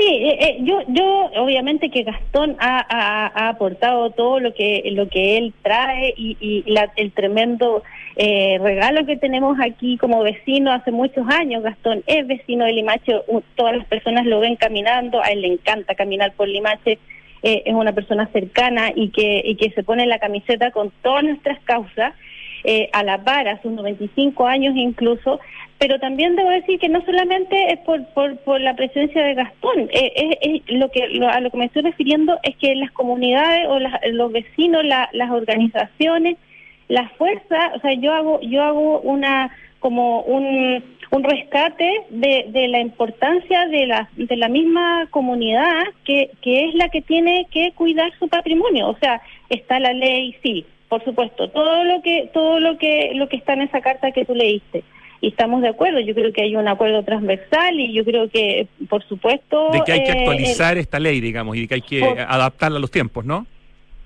[0.00, 5.36] Sí, eh, eh, yo, yo obviamente que Gastón ha, aportado todo lo que lo que
[5.36, 6.64] él trae y,
[6.96, 7.82] el tremendo
[8.16, 11.62] eh, regalo que tenemos aquí como vecino hace muchos años.
[11.62, 13.20] Gastón es vecino de Limache,
[13.56, 16.98] todas las personas lo ven caminando, a él le encanta caminar por Limache
[17.42, 21.24] eh, es una persona cercana y que, y que se pone la camiseta con todas
[21.24, 22.14] nuestras causas,
[22.64, 25.40] eh, a la par, a sus 95 años incluso,
[25.78, 28.06] pero también debo decir que no solamente es por,
[28.44, 32.54] por, la presencia de Gastón, eh, lo que a lo que me estoy refiriendo es
[32.56, 33.78] que las comunidades o
[34.10, 36.36] los vecinos, las organizaciones,
[36.88, 42.68] la fuerza, o sea, yo hago yo hago una como un un rescate de, de
[42.68, 47.72] la importancia de la, de la misma comunidad que, que es la que tiene que
[47.72, 48.88] cuidar su patrimonio.
[48.88, 53.28] O sea, está la ley, sí, por supuesto, todo lo que, todo lo que, lo
[53.28, 54.84] que está en esa carta que tú leíste
[55.20, 56.00] y estamos de acuerdo.
[56.00, 59.70] Yo creo que hay un acuerdo transversal y yo creo que, por supuesto...
[59.70, 62.78] De que hay que eh, actualizar esta ley, digamos, y de que hay que adaptarla
[62.78, 63.46] a los tiempos, ¿no?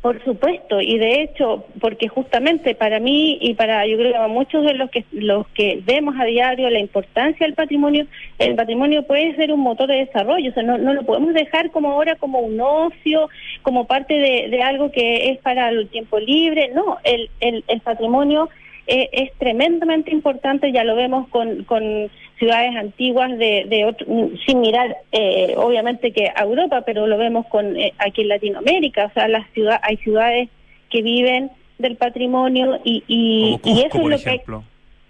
[0.05, 4.63] Por supuesto, y de hecho, porque justamente para mí y para yo creo que muchos
[4.63, 8.07] de los que los que vemos a diario la importancia del patrimonio,
[8.39, 11.71] el patrimonio puede ser un motor de desarrollo, o sea, no, no lo podemos dejar
[11.71, 13.31] como ahora como un ocio,
[13.63, 17.81] como parte de, de algo que es para el tiempo libre, no, el, el, el
[17.81, 18.51] patrimonio
[18.87, 24.99] eh, es tremendamente importante, ya lo vemos con, con ciudades antiguas de, de sin mirar
[25.11, 29.27] eh, obviamente que a Europa, pero lo vemos con eh, aquí en Latinoamérica, o sea,
[29.29, 30.51] las ciudad, hay ciudades
[30.91, 34.43] que viven del patrimonio y, y, eso es lo que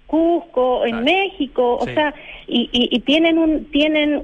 [0.07, 2.15] Cusco en México, o sea,
[2.47, 4.23] y, y, tienen un tienen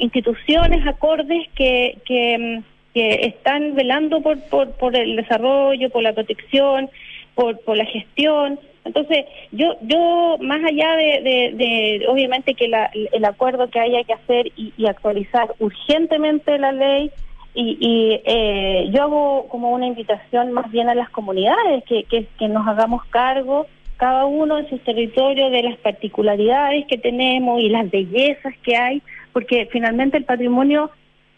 [0.00, 6.90] instituciones acordes que, que, que están velando por, por, por el desarrollo, por la protección,
[7.36, 12.70] por, por la gestión entonces, yo, yo más allá de, de, obviamente que
[13.12, 17.10] el acuerdo que haya que hacer y, actualizar urgentemente la ley,
[17.54, 22.48] y, y eh, yo hago como una invitación más bien a las comunidades que, que
[22.48, 23.66] nos hagamos cargo
[24.02, 29.00] cada uno en su territorio de las particularidades que tenemos y las bellezas que hay,
[29.32, 30.90] porque finalmente el patrimonio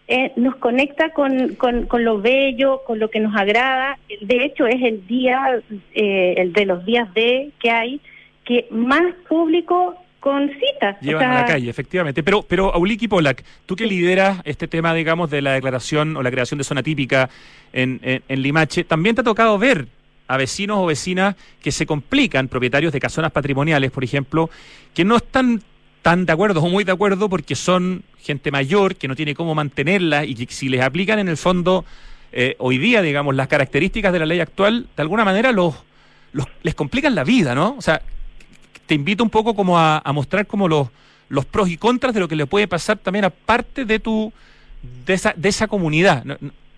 [0.07, 3.99] eh, nos conecta con, con, con, lo bello, con lo que nos agrada.
[4.21, 5.62] De hecho, es el día,
[5.95, 8.01] eh, el de los días de que hay,
[8.45, 11.01] que más público con citas.
[11.01, 12.23] Llevan a la calle, efectivamente.
[12.23, 16.31] Pero, pero Auliki Polak, tú que lideras este tema, digamos, de la declaración o la
[16.31, 17.31] creación de zona típica
[17.73, 19.87] en, en, en Limache, también te ha tocado ver
[20.27, 24.51] a vecinos o vecinas que se complican, propietarios de casonas patrimoniales, por ejemplo,
[24.95, 25.62] que no están
[26.05, 29.55] tan de acuerdo o muy de acuerdo porque son gente mayor que no tiene cómo
[29.55, 31.87] mantenerla y que si les aplican en el fondo
[32.31, 35.75] eh, hoy día, digamos, las características de la ley actual, de alguna manera los,
[36.35, 37.75] los les complican la vida, ¿no?
[37.79, 38.03] O sea,
[38.85, 40.88] te invito un poco como a, mostrar como los,
[41.31, 44.31] los pros y contras de lo que le puede pasar también a parte de tu
[45.07, 46.23] de esa, de esa comunidad.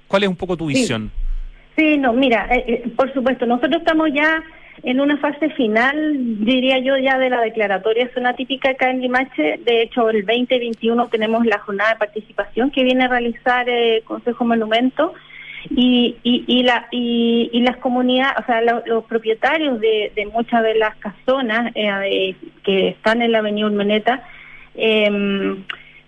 [0.07, 1.11] ¿Cuál es un poco tu visión?
[1.75, 4.41] Sí, no, mira, eh, eh, por supuesto, nosotros estamos ya
[4.87, 9.59] en una fase final, diría yo, ya de la declaratoria zona típica acá en Limache.
[9.65, 14.45] De hecho, el 2021 tenemos la jornada de participación que viene a realizar el Consejo
[14.45, 15.13] Monumento.
[15.71, 20.77] Y, y, y, la, y, y las comunidades, o sea, los propietarios de, muchas de
[20.77, 24.23] las casonas eh, que están en la avenida Urmeneta,
[24.77, 25.57] eh,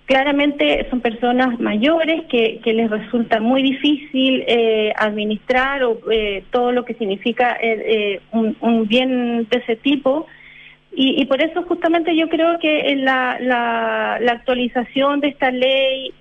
[0.09, 6.87] claramente son personas mayores que, les resulta muy difícil eh, administrar o, eh, todo lo
[6.87, 10.27] que significa eh, un, bien de ese tipo.
[11.01, 16.13] Y, por eso justamente yo creo que la, actualización de esta ley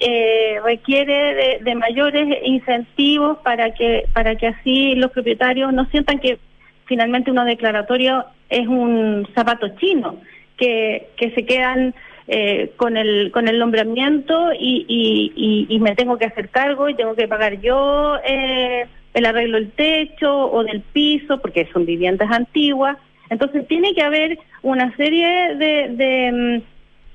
[0.63, 6.37] requiere de, mayores incentivos para que, para que así los propietarios no sientan que
[6.85, 10.17] finalmente una declaratoria es un zapato chino,
[10.57, 11.95] que se quedan
[12.29, 16.95] eh, con el con el nombramiento y, y, y, me tengo que hacer cargo y
[16.95, 22.29] tengo que pagar yo eh, el arreglo del techo o del piso porque son viviendas
[22.29, 22.97] antiguas.
[23.29, 26.61] Entonces tiene que haber una serie de de,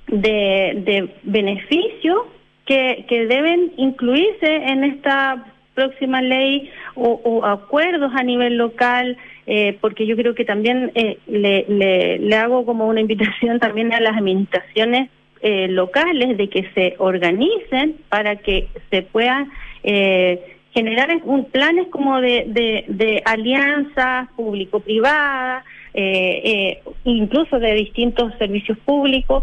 [0.08, 2.22] mm, de, beneficios
[2.64, 5.44] que, que deben incluirse en esta
[5.74, 11.18] próxima ley o, o acuerdos a nivel local eh, porque yo creo que también eh,
[11.26, 11.66] le,
[12.18, 17.96] le, hago como una invitación también a las administraciones eh, locales de que se organicen
[18.08, 19.50] para que se puedan
[20.72, 22.44] generar un, planes como de,
[22.86, 25.64] de, alianzas público-privadas,
[27.02, 29.42] incluso de distintos servicios públicos,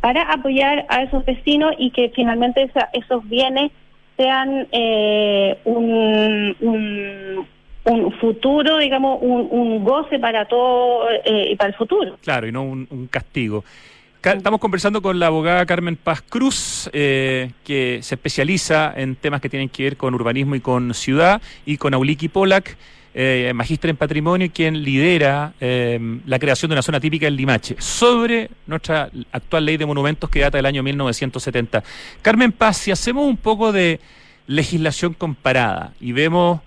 [0.00, 3.72] para apoyar a esos vecinos y que finalmente esos bienes
[4.16, 4.68] sean
[5.64, 7.46] un, un
[7.84, 12.18] un futuro, digamos, un, goce para todo eh, y para el futuro.
[12.22, 13.64] Claro, y no un, castigo.
[14.22, 19.48] Estamos conversando con la abogada Carmen Paz Cruz, eh, que se especializa en temas que
[19.48, 22.76] tienen que ver con urbanismo y con ciudad, y con Auliki Polak,
[23.14, 28.50] eh, magíster en patrimonio, quien lidera la creación de una zona típica en Limache, sobre
[28.66, 31.82] nuestra actual ley de monumentos que data del año 1970.
[32.20, 34.00] Carmen Paz, si hacemos un poco de
[34.48, 36.60] legislación comparada y vemos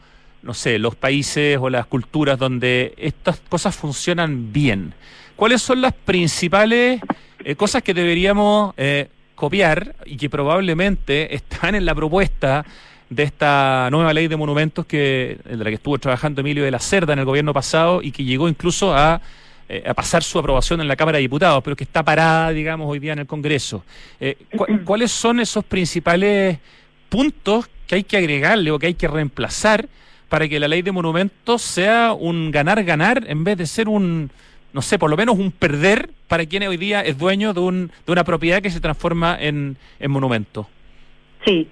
[0.44, 4.94] no sé, los países o las culturas donde estas cosas funcionan bien.
[5.36, 7.02] ¿Cuáles son las principales
[7.44, 12.66] eh, cosas que deberíamos eh, copiar y que probablemente están en la propuesta
[13.10, 16.80] de esta nueva ley de monumentos que de la que estuvo trabajando Emilio de la
[16.80, 19.22] Cerda en el gobierno pasado y que llegó incluso a,
[19.68, 22.90] eh, a pasar su aprobación en la Cámara de Diputados, pero que está parada, digamos,
[22.90, 23.84] hoy día en el Congreso.
[24.86, 26.60] ¿Cuáles son esos principales
[27.10, 29.90] puntos que hay que agregarle o que hay que reemplazar
[30.32, 34.32] para que la ley de monumentos sea un ganar-ganar en vez de ser un,
[34.72, 37.92] no sé, por lo menos un perder para quien hoy día es dueño de, un,
[38.06, 40.70] de una propiedad que se transforma en, en monumento.
[41.46, 41.68] Sí,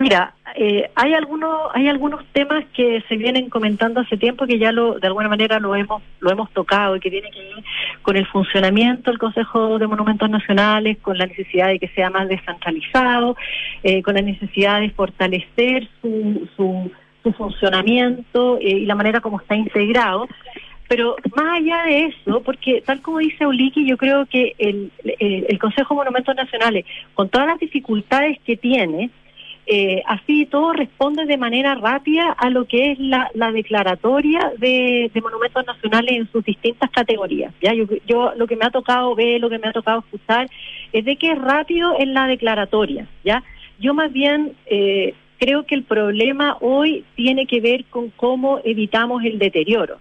[0.00, 4.72] mira, eh, hay algunos hay algunos temas que se vienen comentando hace tiempo que ya
[4.72, 7.64] lo de alguna manera lo hemos lo hemos tocado y que tiene que ver
[8.02, 12.28] con el funcionamiento del Consejo de Monumentos Nacionales, con la necesidad de que sea más
[12.28, 13.36] descentralizado,
[13.84, 16.90] eh, con la necesidad de fortalecer su, su
[17.22, 20.28] su funcionamiento eh, y la manera como está integrado.
[20.88, 25.58] Pero más allá de eso, porque tal como dice Uliki, yo creo que el, el,
[25.58, 29.10] Consejo de Monumentos Nacionales, con todas las dificultades que tiene,
[29.64, 35.10] eh, así todo responde de manera rápida a lo que es la, la declaratoria de,
[35.14, 37.54] de, monumentos nacionales en sus distintas categorías.
[37.62, 40.50] Ya yo, yo lo que me ha tocado ver, lo que me ha tocado escuchar,
[40.92, 43.06] es de que es rápido en la declaratoria.
[43.24, 43.42] Ya
[43.78, 49.24] yo más bien eh, creo que el problema hoy tiene que ver con cómo evitamos
[49.24, 49.98] el deterioro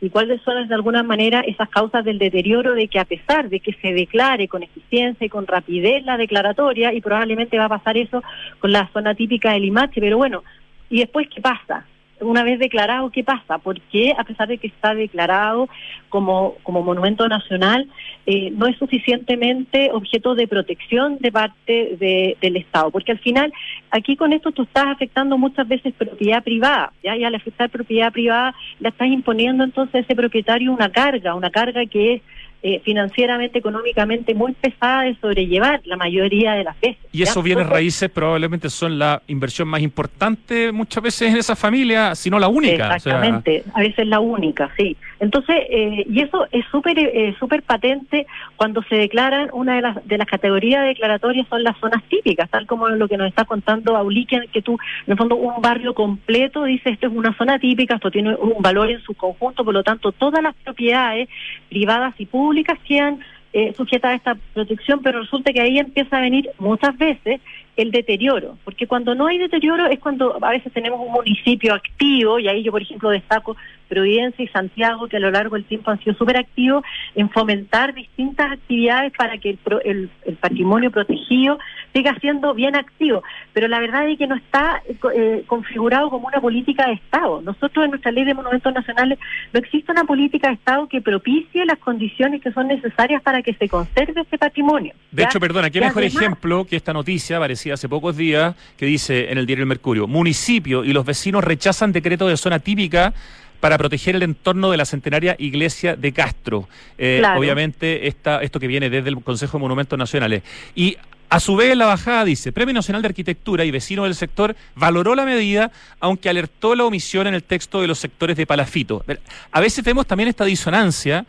[0.00, 3.60] y cuáles son de alguna manera esas causas del deterioro de que a pesar de
[3.60, 7.96] que se declare con eficiencia y con rapidez la declaratoria, y probablemente va a pasar
[7.96, 8.24] eso
[8.58, 10.42] con la zona típica del Limache, pero bueno,
[10.90, 11.86] ¿y después qué pasa?
[12.22, 13.58] Una vez declarado, ¿qué pasa?
[13.58, 15.68] ¿Por qué, a pesar de que está declarado
[16.08, 17.88] como, como monumento nacional,
[18.26, 22.90] eh, no es suficientemente objeto de protección de parte de, del Estado?
[22.90, 23.52] Porque al final,
[23.90, 27.16] aquí con esto tú estás afectando muchas veces propiedad privada, ¿ya?
[27.16, 31.50] y al afectar propiedad privada, la estás imponiendo entonces a ese propietario una carga, una
[31.50, 32.22] carga que es
[32.64, 37.04] eh, financieramente, económicamente muy pesada de sobrellevar la mayoría de las veces.
[37.10, 42.14] Y esos bienes raíces probablemente son la inversión más importante muchas veces en esa familia,
[42.14, 42.94] si no la única.
[42.94, 44.96] Exactamente, a veces la única, sí.
[45.18, 50.06] Entonces, eh, y eso es súper eh, súper patente cuando se declaran, una de las,
[50.06, 53.96] de las categorías declaratorias son las zonas típicas, tal como lo que nos está contando
[53.96, 57.96] Auliken, que tú, en el fondo, un barrio completo dice esto es una zona típica,
[57.96, 61.28] esto tiene un valor en su conjunto, por lo tanto, todas las propiedades
[61.68, 63.18] privadas y públicas públicas quedan
[63.54, 63.72] eh,
[64.10, 67.40] a esta protección, pero resulta que ahí empieza a venir muchas veces
[67.76, 72.38] el deterioro, porque cuando no hay deterioro es cuando a veces tenemos un municipio activo,
[72.38, 73.56] y ahí yo, por ejemplo, destaco
[73.92, 76.82] Providencia y Santiago, que a lo largo del tiempo han sido súper activos
[77.14, 81.58] en fomentar distintas actividades para que el, el, patrimonio protegido
[81.92, 83.22] siga siendo bien activo.
[83.52, 84.82] Pero la verdad es que no está
[85.14, 87.42] eh, configurado como una política de Estado.
[87.42, 89.18] Nosotros en nuestra ley de monumentos nacionales
[89.52, 93.52] no existe una política de Estado que propicie las condiciones que son necesarias para que
[93.52, 94.94] se conserve ese patrimonio.
[95.10, 97.38] De hecho, perdona, qué mejor ejemplo que esta noticia
[97.70, 101.92] hace pocos días que dice en el diario El Mercurio, municipio y los vecinos rechazan
[101.92, 103.14] decreto de zona típica
[103.60, 106.68] para proteger el entorno de la centenaria iglesia de Castro.
[106.98, 110.42] Eh, obviamente, esta, esto que viene desde el Consejo de Monumentos Nacionales.
[110.74, 110.96] Y
[111.32, 115.14] a su vez, la bajada dice, Premio Nacional de Arquitectura y vecino del sector valoró
[115.14, 115.70] la medida,
[116.00, 119.04] aunque alertó la omisión en el texto de los sectores de Palafito.
[119.50, 121.24] A veces vemos también esta disonancia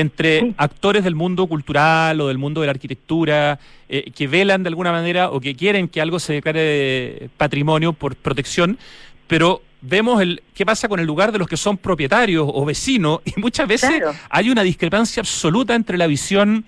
[0.00, 4.68] entre actores del mundo cultural o del mundo de la arquitectura eh, que velan de
[4.68, 8.78] alguna manera o que quieren que algo se declare patrimonio por protección,
[9.26, 13.20] pero vemos el qué pasa con el lugar de los que son propietarios o vecinos
[13.24, 16.66] y muchas veces hay una discrepancia absoluta entre la visión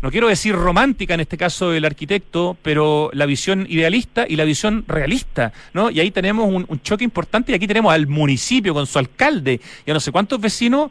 [0.00, 4.42] no quiero decir romántica en este caso del arquitecto, pero la visión idealista y la
[4.42, 5.90] visión realista, ¿no?
[5.90, 9.60] Y ahí tenemos un, un choque importante y aquí tenemos al municipio con su alcalde
[9.86, 10.90] y a no sé cuántos vecinos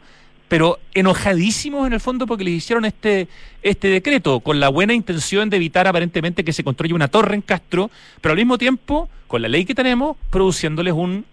[0.52, 3.26] pero enojadísimos en el fondo porque les hicieron este,
[3.62, 7.40] este decreto, con la buena intención de evitar aparentemente que se construya una torre en
[7.40, 7.90] Castro,
[8.20, 11.24] pero al mismo tiempo, con la ley que tenemos, produciéndoles un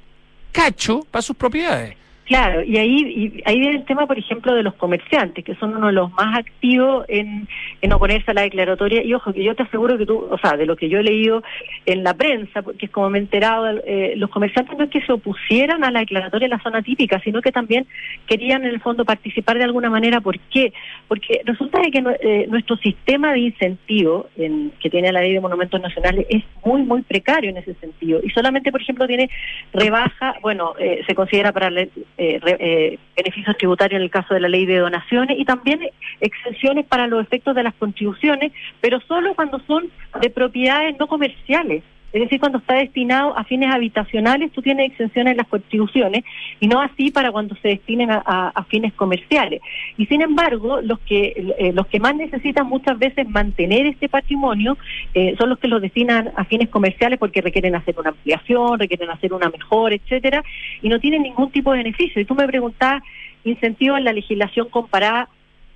[0.54, 1.98] cacho para sus propiedades.
[2.30, 5.76] Claro, y ahí, y ahí viene el tema, por ejemplo, de los comerciantes, que son
[5.76, 7.48] uno de los más activos en,
[7.82, 9.04] en oponerse a la declaratoria.
[9.04, 11.04] Y ojo, que yo te aseguro que tú, o sea, de lo que yo he
[11.04, 11.42] leído
[11.88, 15.02] en la prensa, porque es como me he enterado, eh, los comerciantes no es que
[15.02, 17.88] se opusieran a la declaratoria de la zona típica, sino que también
[18.28, 20.22] querían en el fondo participar de alguna manera.
[20.22, 20.72] ¿Por qué?
[21.08, 25.82] Porque resulta que eh, nuestro sistema de incentivo en, que tiene la ley de monumentos
[25.82, 28.20] nacionales es muy, muy precario en ese sentido.
[28.24, 29.32] Y solamente, por ejemplo, tiene
[29.74, 31.72] rebaja, bueno, eh, se considera para...
[31.72, 31.88] La,
[32.20, 35.80] eh, eh, beneficios tributarios en el caso de la ley de donaciones y también
[36.20, 38.52] exenciones para los efectos de las contribuciones,
[38.82, 39.90] pero solo cuando son
[40.20, 41.82] de propiedades no comerciales.
[42.12, 46.24] Es decir, cuando está destinado a fines habitacionales, tú tienes exenciones en las contribuciones
[46.60, 49.62] y no así para cuando se destinen a, fines comerciales.
[49.98, 54.78] Y sin embargo, los que eh, los que más necesitan muchas veces mantener este patrimonio
[55.14, 59.10] eh, son los que lo destinan a fines comerciales porque requieren hacer una ampliación, requieren
[59.10, 60.44] hacer una mejor, etcétera,
[60.82, 62.22] y no tienen ningún tipo de beneficio.
[62.22, 63.02] Y tú me preguntás
[63.44, 65.30] incentivos en la legislación comparada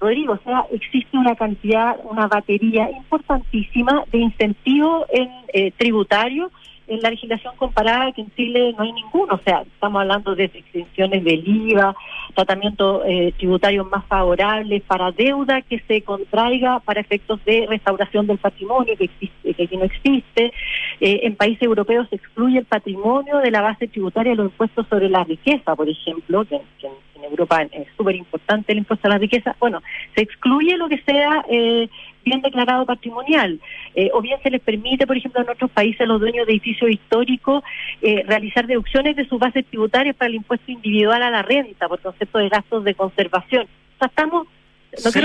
[0.03, 6.51] Rodrigo, o sea, existe una cantidad, una batería importantísima de incentivos en eh, tributarios
[6.87, 9.35] en la legislación comparada que en Chile no hay ninguno.
[9.35, 11.95] O sea, estamos hablando de exenciones del IVA,
[12.35, 18.37] tratamientos eh, tributarios más favorables para deuda que se contraiga para efectos de restauración del
[18.37, 20.51] patrimonio que existe, que aquí no existe.
[20.99, 24.87] Eh, en países europeos se excluye el patrimonio de la base tributaria de los impuestos
[24.89, 26.87] sobre la riqueza, por ejemplo, que, que
[27.23, 29.81] Europa es súper importante el impuesto a la riqueza, bueno,
[30.15, 31.89] se excluye lo que sea eh,
[32.23, 33.59] bien declarado patrimonial,
[33.95, 36.53] eh, o bien se les permite, por ejemplo, en otros países a los dueños de
[36.53, 37.63] edificios históricos
[38.01, 41.99] eh, realizar deducciones de sus bases tributarias para el impuesto individual a la renta por
[41.99, 43.63] concepto de gastos de conservación.
[43.63, 44.47] O sea, estamos
[44.95, 45.21] se,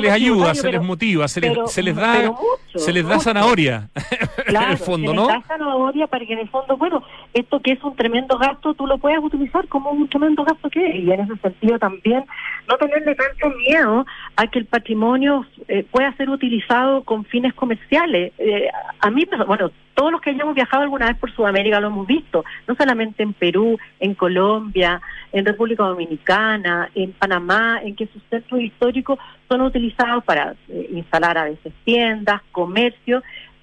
[0.00, 2.32] les, ayuda, se les motiva, se les, se les da,
[2.74, 3.88] se les da zanahoria,
[4.46, 5.26] en el fondo, ¿no?
[5.26, 7.02] Se les da zanahoria para que en el fondo, bueno,
[7.34, 10.86] esto que es un tremendo gasto, tú lo puedes utilizar como un tremendo gasto que
[10.86, 12.24] es, y en ese sentido también
[12.68, 14.06] no tenerle tanto miedo
[14.36, 18.32] a que el patrimonio eh, pueda ser utilizado con fines comerciales.
[18.38, 18.68] Eh,
[19.00, 22.44] a mí, bueno, todos los que hayamos viajado alguna vez por Sudamérica lo hemos visto,
[22.66, 25.00] no solamente en Perú, en Colombia,
[25.30, 28.99] en República Dominicana, en Panamá, en que sus centros históricos
[29.48, 33.22] son utilizados para eh, instalar a veces tiendas, comercio,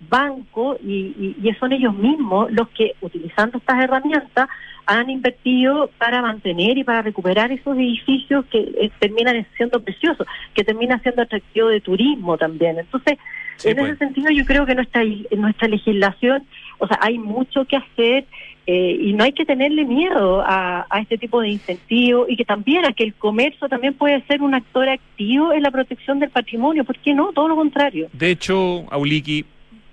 [0.09, 4.47] bancos, y, y, son ellos mismos los que, utilizando estas herramientas,
[4.85, 10.63] han invertido para mantener y para recuperar esos edificios que eh, terminan siendo preciosos, que
[10.63, 12.79] terminan siendo atractivos de turismo también.
[12.79, 13.17] Entonces,
[13.63, 13.97] en ese pues.
[13.97, 15.03] sentido yo creo que nuestra
[15.35, 16.43] nuestra legislación,
[16.77, 18.25] o sea, hay mucho que hacer
[18.69, 22.43] eh, y no hay que tenerle miedo a, a, este tipo de incentivos y que
[22.43, 26.29] también a que el comercio también puede ser un actor activo en la protección del
[26.29, 27.31] patrimonio, ¿por qué no?
[27.31, 28.09] Todo lo contrario.
[28.11, 29.45] De hecho, Auliki,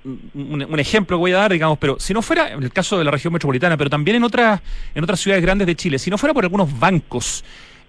[0.04, 3.04] un, un, ejemplo voy a dar, digamos, pero si no fuera, en el caso de
[3.04, 4.60] la región metropolitana, pero también en otras,
[4.92, 7.44] en otras ciudades grandes de Chile, si no fuera por algunos bancos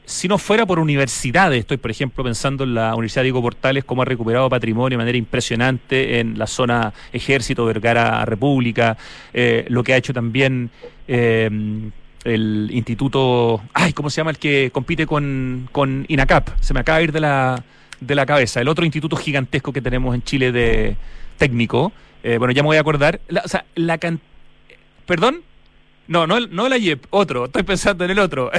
[0.05, 4.03] si no fuera por universidades, estoy por ejemplo pensando en la Universidad Diego Portales, cómo
[4.03, 8.97] ha recuperado patrimonio de manera impresionante en la zona Ejército, Vergara República,
[9.33, 10.69] eh, lo que ha hecho también
[11.07, 11.49] eh,
[12.23, 16.49] el Instituto, ay, ¿cómo se llama el que compite con, con INACAP?
[16.59, 17.63] Se me acaba de ir de la,
[17.99, 20.95] de la cabeza, el otro instituto gigantesco que tenemos en Chile de
[21.37, 21.91] técnico,
[22.23, 24.19] eh, bueno, ya me voy a acordar, o sea, la can...
[25.05, 25.41] ¿Perdón?
[26.07, 28.51] No, no, no la IEP, otro, estoy pensando en el otro.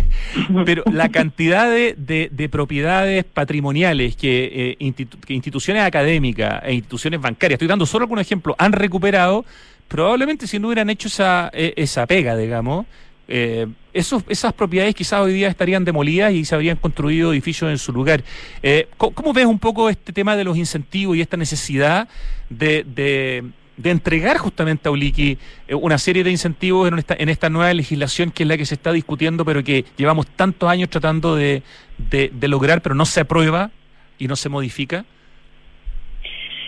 [0.64, 1.94] Pero la cantidad de,
[2.30, 4.92] de, propiedades patrimoniales que, eh,
[5.28, 9.44] instituciones académicas e instituciones bancarias, estoy dando solo algún ejemplo, han recuperado,
[9.88, 12.86] probablemente si no hubieran hecho esa, e, esa pega, digamos,
[13.26, 17.78] eh, esos, esas propiedades quizás hoy día estarían demolidas y se habrían construido edificios en
[17.78, 18.22] su lugar.
[18.62, 22.08] Eh, ¿cómo, ves un poco este tema de los incentivos y esta necesidad
[22.50, 23.44] de de
[23.82, 28.30] entregar justamente a Uliki eh, una serie de incentivos en esta, en esta nueva legislación
[28.30, 31.62] que es la que se está discutiendo, pero que llevamos tantos años tratando de,
[31.98, 33.70] de, lograr, pero no se aprueba
[34.18, 35.04] y no se modifica?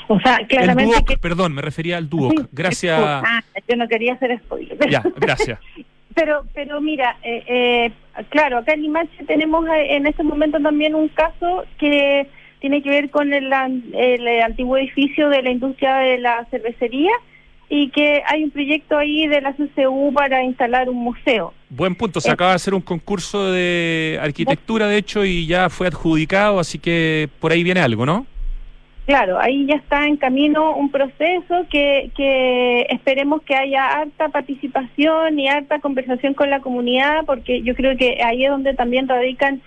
[0.09, 1.15] O sea, claramente.
[1.15, 2.49] El perdón, me refería al DUOC.
[2.53, 2.99] Gracias.
[3.01, 4.79] Ah, yo no quería hacer spoiler.
[4.89, 5.59] Ya, gracias.
[6.15, 11.09] pero, pero mira, eh, eh, claro, acá en Limache tenemos en este momento también un
[11.09, 12.27] caso que
[12.69, 13.53] tiene que ver con el,
[13.95, 17.13] el antiguo edificio de la industria de la cervecería
[17.69, 21.55] y que hay un proyecto ahí de la CCU para instalar un museo.
[21.71, 25.87] Buen punto, se acaba de hacer un concurso de arquitectura, de hecho, y ya fue
[25.87, 28.27] adjudicado, así que por ahí viene algo, ¿no?
[29.07, 35.39] Claro, ahí ya está en camino un proceso que, que esperemos que haya harta participación
[35.39, 39.63] y harta conversación con la comunidad, porque yo creo que ahí es donde también radican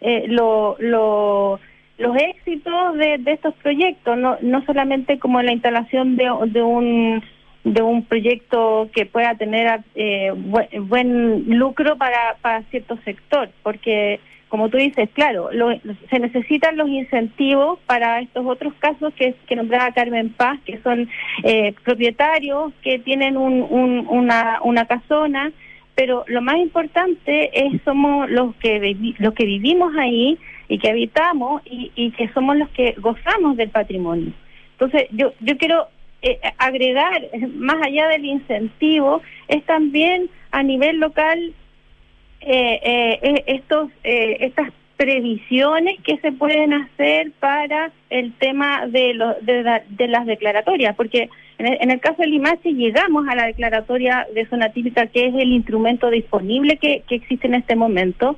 [0.00, 1.58] eh, lo, lo,
[1.98, 7.22] los éxitos de, de, estos proyectos, no, no solamente como la instalación de, de un
[7.64, 14.20] de un proyecto que pueda tener eh, buen, buen, lucro para, para cierto sector, porque
[14.48, 15.70] como tú dices, claro, lo,
[16.10, 21.08] se necesitan los incentivos para estos otros casos que, que nombraba Carmen Paz, que son
[21.42, 25.50] eh, propietarios que tienen un, un, una, una casona,
[25.96, 30.38] pero lo más importante es somos los que los que vivimos ahí
[30.68, 34.32] y que habitamos y, y que somos los que gozamos del patrimonio.
[34.72, 35.88] Entonces, yo, yo quiero
[36.22, 37.22] eh, agregar,
[37.54, 41.54] más allá del incentivo, es también a nivel local
[42.46, 49.34] eh, eh, estos, eh, estas previsiones que se pueden hacer para el tema de, lo,
[49.40, 54.26] de, las declaratorias, porque en el, en el, caso de Limache llegamos a la declaratoria
[54.34, 58.36] de zona típica, que es el instrumento disponible que, que existe en este momento,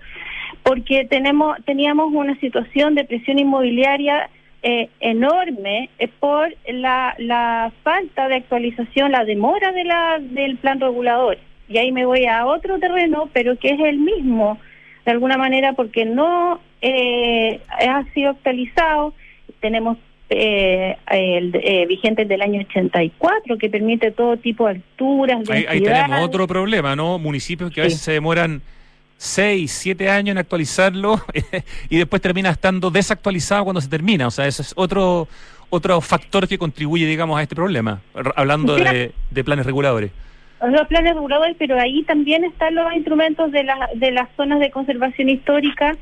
[0.63, 4.31] porque tenemos teníamos una situación de presión inmobiliaria
[4.63, 10.81] eh, enorme eh, por la, la falta de actualización, la demora de la, del plan
[10.81, 11.39] regulador
[11.69, 14.59] y ahí me voy a otro terreno, pero que es el mismo,
[15.05, 19.15] de alguna manera, porque no eh, ha sido actualizado.
[19.61, 19.99] Tenemos
[20.31, 25.51] eh, el eh, vigente del año 84 que permite todo tipo de alturas.
[25.51, 27.19] Ahí, ahí tenemos otro problema, ¿no?
[27.19, 28.63] Municipios que a veces se demoran
[29.17, 31.21] seis, siete años en actualizarlo
[31.89, 34.27] y después termina estando desactualizado cuando se termina.
[34.27, 35.29] O sea, ese es otro
[35.71, 38.01] otro factor que contribuye, digamos, a este problema,
[38.37, 40.13] hablando de, de planes reguladores.
[40.61, 44.71] Los planes reguladores, pero ahí también están los instrumentos de, la, de las zonas de
[44.71, 45.97] conservación histórica,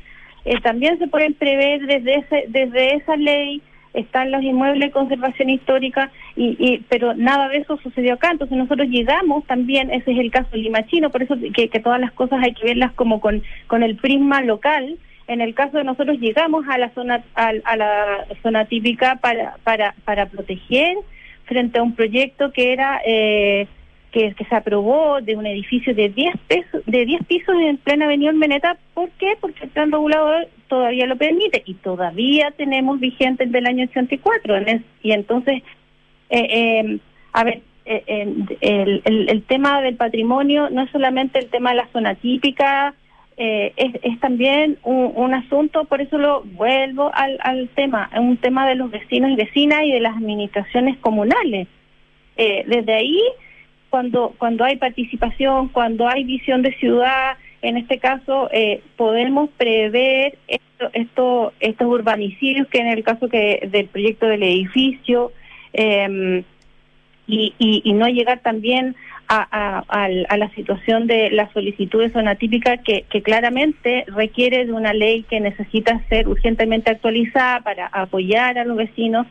[0.45, 3.61] eh, también se pueden prever desde ese, desde esa ley,
[3.95, 8.57] están los inmuebles de conservación histórica, y, y, pero nada de eso sucedió acá, entonces
[8.57, 12.43] nosotros llegamos también, ese es el caso limachino, por eso que, que todas las cosas
[12.43, 16.65] hay que verlas como con, con el prisma local, en el caso de nosotros llegamos
[16.69, 20.97] a la zona a, a la zona típica para para para proteger
[21.45, 23.67] frente a un proyecto que era eh,
[24.15, 28.31] que, se aprobó de un edificio de 10 pesos, de 10 pisos en plena avenida
[28.31, 28.77] Meneta.
[28.93, 29.37] ¿Por qué?
[29.41, 34.55] Porque el plan regulador todavía lo permite y todavía tenemos vigente el del año 84.
[35.03, 35.63] Y entonces,
[36.29, 36.99] eh, eh,
[37.33, 41.75] a ver, eh, el, el, el, tema del patrimonio no es solamente el tema de
[41.75, 42.93] la zona típica,
[43.37, 48.37] es, es, también un, un, asunto, por eso lo vuelvo al, al tema, es un
[48.37, 51.67] tema de los vecinos y vecinas y de las administraciones comunales.
[52.37, 53.19] desde ahí
[53.95, 60.37] cuando, cuando hay participación, cuando hay visión de ciudad, en este caso eh, podemos prever
[60.49, 65.31] esto, esto, estos urbanicidios que en el caso que del proyecto del edificio
[65.71, 66.43] eh,
[67.25, 68.97] y, y, y, no llegar también
[69.29, 69.85] a,
[70.37, 75.39] la situación de la solicitud de zona típica que, claramente requiere de una ley que
[75.39, 79.25] necesita ser urgentemente actualizada para apoyar a los vecinos,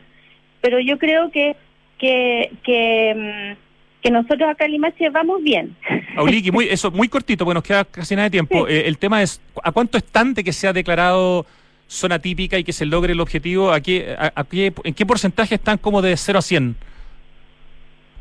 [0.59, 1.55] pero yo creo que
[1.97, 3.64] que, mm,
[4.05, 5.75] que nosotros acá en Limache vamos bien.
[6.15, 8.67] Auliki, muy, eso, muy cortito, porque nos queda casi nada de tiempo.
[8.67, 8.73] Sí.
[8.73, 11.47] Eh, el tema es, ¿a cuánto estante que se ha declarado
[11.87, 13.71] zona típica y que se logre el objetivo?
[13.71, 16.75] ¿A qué, a, a qué, ¿En qué porcentaje están como de 0 a 100?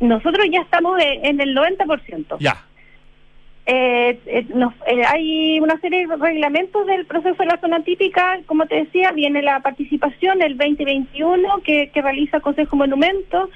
[0.01, 2.39] Nosotros ya estamos en el 90%.
[2.41, 2.65] Ya.
[3.67, 8.39] Eh, eh, nos, eh, hay una serie de reglamentos del proceso de la zona típica,
[8.47, 13.49] como te decía, viene la participación el 2021 que, que realiza el Consejo Monumento,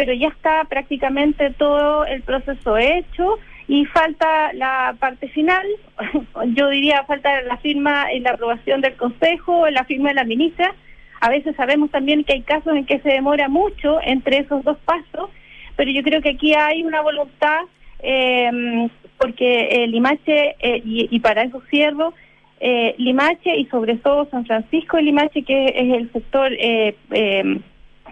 [0.00, 3.38] pero ya está prácticamente todo el proceso hecho
[3.68, 5.62] y falta la parte final,
[6.54, 10.74] yo diría falta la firma y la aprobación del Consejo, la firma de la ministra.
[11.20, 14.78] A veces sabemos también que hay casos en que se demora mucho entre esos dos
[14.86, 15.28] pasos,
[15.76, 17.60] pero yo creo que aquí hay una voluntad,
[17.98, 18.88] eh,
[19.18, 22.14] porque el Limache, eh, y, y, para eso cierro,
[22.58, 26.94] eh, Limache y sobre todo San Francisco de Limache, que es el sector eh,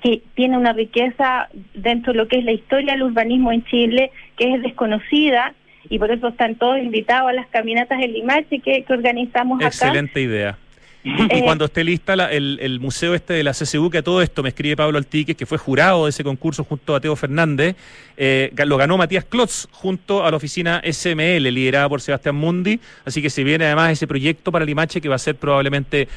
[0.00, 4.10] que tiene una riqueza dentro de lo que es la historia del urbanismo en Chile,
[4.36, 5.54] que es desconocida,
[5.88, 9.66] y por eso están todos invitados a las caminatas en Limache que, que organizamos Excelente
[9.66, 9.86] acá.
[9.86, 10.58] Excelente idea.
[11.04, 14.02] Y, y, cuando esté lista la, el, el, museo este de la CCU, que a
[14.02, 17.14] todo esto me escribe Pablo Altique, que fue jurado de ese concurso junto a Teo
[17.14, 17.76] Fernández,
[18.16, 23.22] eh, lo ganó Matías Klotz junto a la oficina SML, liderada por Sebastián Mundi, así
[23.22, 26.08] que se viene además ese proyecto para Limache que va a ser probablemente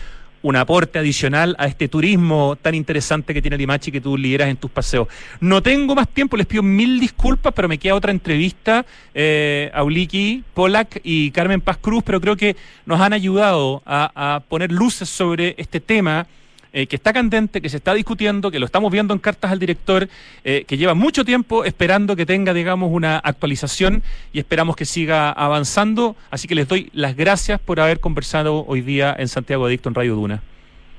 [0.42, 4.58] un aporte adicional a este turismo tan interesante que tiene Limache que tú lideras en
[4.58, 5.08] tus paseos.
[5.39, 9.84] No tengo más tiempo, les pido mil disculpas, pero me queda otra entrevista eh, a
[9.84, 14.72] Uliki, Polak y Carmen Paz Cruz, pero creo que nos han ayudado a, a poner
[14.72, 16.28] luces sobre este tema
[16.74, 19.60] eh, que está candente, que se está discutiendo, que lo estamos viendo en cartas al
[19.60, 20.08] director,
[20.44, 25.32] eh, que lleva mucho tiempo esperando que tenga, digamos, una actualización y esperamos que siga
[25.32, 26.16] avanzando.
[26.30, 29.96] Así que les doy las gracias por haber conversado hoy día en Santiago Adicto en
[29.96, 30.42] Radio Duna.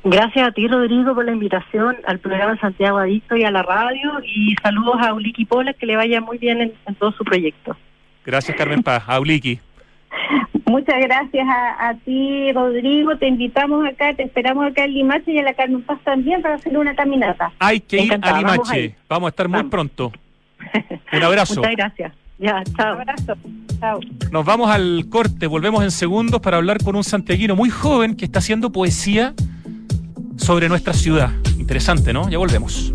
[0.05, 4.21] Gracias a ti, Rodrigo, por la invitación al programa Santiago Adicto y a la radio.
[4.25, 7.77] Y saludos a Uliki Pola, que le vaya muy bien en, todo su proyecto.
[8.27, 9.05] Gracias, Carmen Paz.
[9.07, 9.61] A Uliki.
[10.73, 13.19] Muchas gracias a, ti, Rodrigo.
[13.19, 16.55] Te invitamos acá, te esperamos acá en Limache y a la Carmen Paz también para
[16.55, 17.53] hacer una caminata.
[17.59, 18.97] Hay que ir a Limache.
[19.07, 20.11] Vamos, a estar muy pronto.
[21.13, 21.57] Un abrazo.
[21.57, 22.13] Muchas gracias.
[22.39, 22.95] Ya, chao.
[22.95, 23.35] Un abrazo.
[23.81, 24.01] Chao.
[24.31, 28.25] Nos vamos al corte, volvemos en segundos para hablar con un santiaguino muy joven que
[28.25, 29.35] está haciendo poesía
[30.39, 31.33] sobre nuestra ciudad.
[31.59, 32.31] Interesante, ¿no?
[32.31, 32.95] Ya volvemos.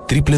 [0.11, 0.37] triple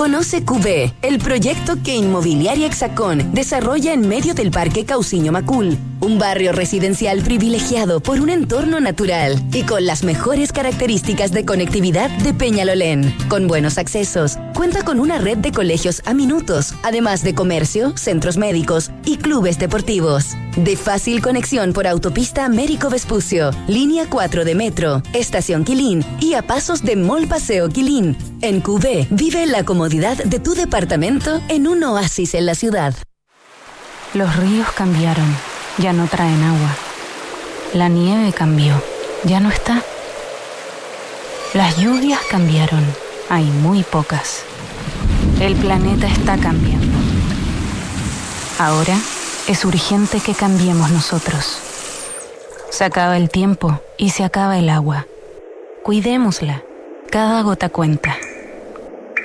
[0.00, 6.18] Conoce QB, el proyecto que Inmobiliaria Hexacón desarrolla en medio del Parque Cauciño Macul, un
[6.18, 12.32] barrio residencial privilegiado por un entorno natural y con las mejores características de conectividad de
[12.32, 13.14] Peñalolén.
[13.28, 18.38] Con buenos accesos, cuenta con una red de colegios a minutos, además de comercio, centros
[18.38, 20.28] médicos y clubes deportivos.
[20.56, 26.40] De fácil conexión por autopista Américo Vespucio, línea 4 de metro, estación Quilín y a
[26.40, 28.16] pasos de Mall Paseo Quilín.
[28.42, 32.94] En QB, vive la comodidad de tu departamento en un oasis en la ciudad.
[34.14, 35.36] Los ríos cambiaron
[35.78, 36.76] ya no traen agua.
[37.74, 38.82] La nieve cambió,
[39.24, 39.82] ya no está.
[41.54, 42.84] Las lluvias cambiaron,
[43.28, 44.42] hay muy pocas.
[45.40, 46.98] El planeta está cambiando.
[48.58, 48.96] Ahora
[49.48, 51.58] es urgente que cambiemos nosotros.
[52.70, 55.06] Se acaba el tiempo y se acaba el agua.
[55.82, 56.62] Cuidémosla.
[57.10, 58.16] Cada gota cuenta.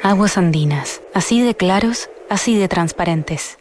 [0.05, 3.57] Aguas andinas, así de claros, así de transparentes.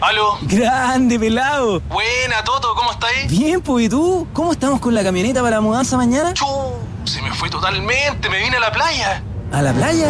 [0.00, 0.38] ¿Aló?
[0.40, 1.80] Grande, pelado.
[1.80, 3.30] Buena, Toto, ¿cómo estáis?
[3.30, 4.26] Bien, pues, ¿y tú?
[4.32, 6.32] ¿Cómo estamos con la camioneta para la mudanza mañana?
[6.32, 6.46] Chu,
[7.04, 9.22] se me fue totalmente, me vine a la playa.
[9.52, 10.08] ¿A la playa?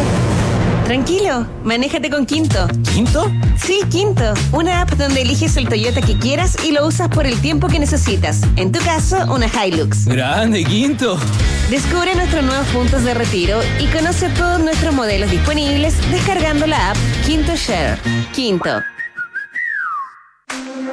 [0.85, 2.67] Tranquilo, manéjate con Quinto.
[2.93, 3.31] ¿Quinto?
[3.57, 4.33] Sí, Quinto.
[4.51, 7.79] Una app donde eliges el Toyota que quieras y lo usas por el tiempo que
[7.79, 8.41] necesitas.
[8.55, 10.05] En tu caso, una Hilux.
[10.05, 11.17] Grande, Quinto.
[11.69, 16.97] Descubre nuestros nuevos puntos de retiro y conoce todos nuestros modelos disponibles descargando la app
[17.25, 17.97] Quinto Share.
[18.33, 18.81] Quinto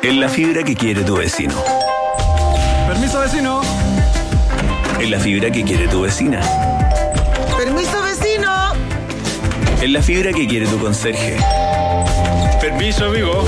[0.03, 1.55] en la fibra que quiere tu vecino.
[2.88, 3.61] Permiso vecino.
[4.99, 6.41] En la fibra que quiere tu vecina.
[9.83, 11.39] En la fibra que quiere tu conserje.
[12.61, 13.45] Permiso amigo.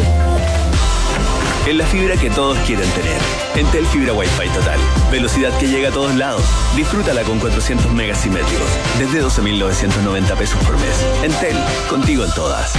[1.69, 3.21] En la fibra que todos quieren tener.
[3.55, 4.81] Entel Fibra Wi-Fi Total.
[5.11, 6.43] Velocidad que llega a todos lados.
[6.75, 8.67] Disfrútala con 400 megas simétricos.
[8.99, 11.07] Desde 12.990 pesos por mes.
[11.23, 11.57] Entel,
[11.91, 12.73] contigo en todas.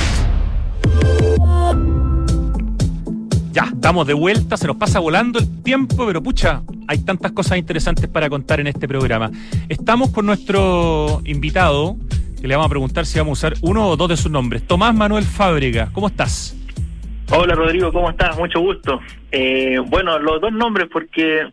[3.52, 7.60] Ya, estamos de vuelta, se nos pasa volando el tiempo, pero pucha, hay tantas cosas
[7.60, 9.30] interesantes para contar en este programa.
[9.70, 11.98] Estamos con nuestro invitado,
[12.44, 14.68] que le vamos a preguntar si vamos a usar uno o dos de sus nombres.
[14.68, 16.54] Tomás Manuel Fábrega, ¿cómo estás?
[17.32, 18.38] Hola Rodrigo, ¿cómo estás?
[18.38, 19.00] Mucho gusto.
[19.32, 21.50] Eh, bueno, los dos nombres porque,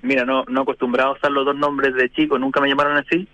[0.00, 3.28] mira, no, no acostumbrado a usar los dos nombres de chico, nunca me llamaron así,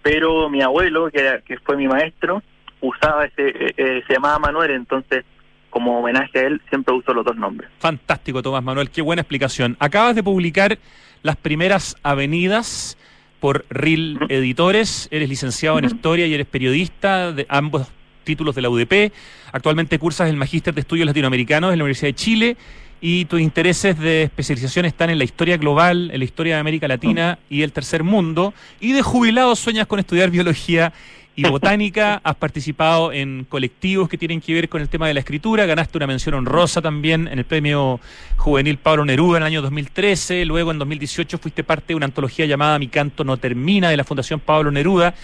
[0.00, 2.42] pero mi abuelo, que, que fue mi maestro,
[2.80, 5.26] usaba ese, eh, eh, se llamaba Manuel, entonces
[5.68, 7.68] como homenaje a él, siempre uso los dos nombres.
[7.78, 9.76] Fantástico, Tomás Manuel, qué buena explicación.
[9.80, 10.78] Acabas de publicar
[11.22, 12.96] las primeras avenidas
[13.42, 17.88] por RIL Editores, eres licenciado en Historia y eres periodista de ambos
[18.22, 19.12] títulos de la UDP,
[19.50, 22.56] actualmente cursas el Magíster de Estudios Latinoamericanos en la Universidad de Chile
[23.00, 26.86] y tus intereses de especialización están en la historia global, en la historia de América
[26.86, 30.92] Latina y el tercer mundo, y de jubilado sueñas con estudiar biología
[31.34, 35.20] y botánica, has participado en colectivos que tienen que ver con el tema de la
[35.20, 38.00] escritura, ganaste una mención honrosa también en el premio
[38.36, 42.46] juvenil Pablo Neruda en el año 2013, luego en 2018 fuiste parte de una antología
[42.46, 45.14] llamada Mi canto no termina de la Fundación Pablo Neruda.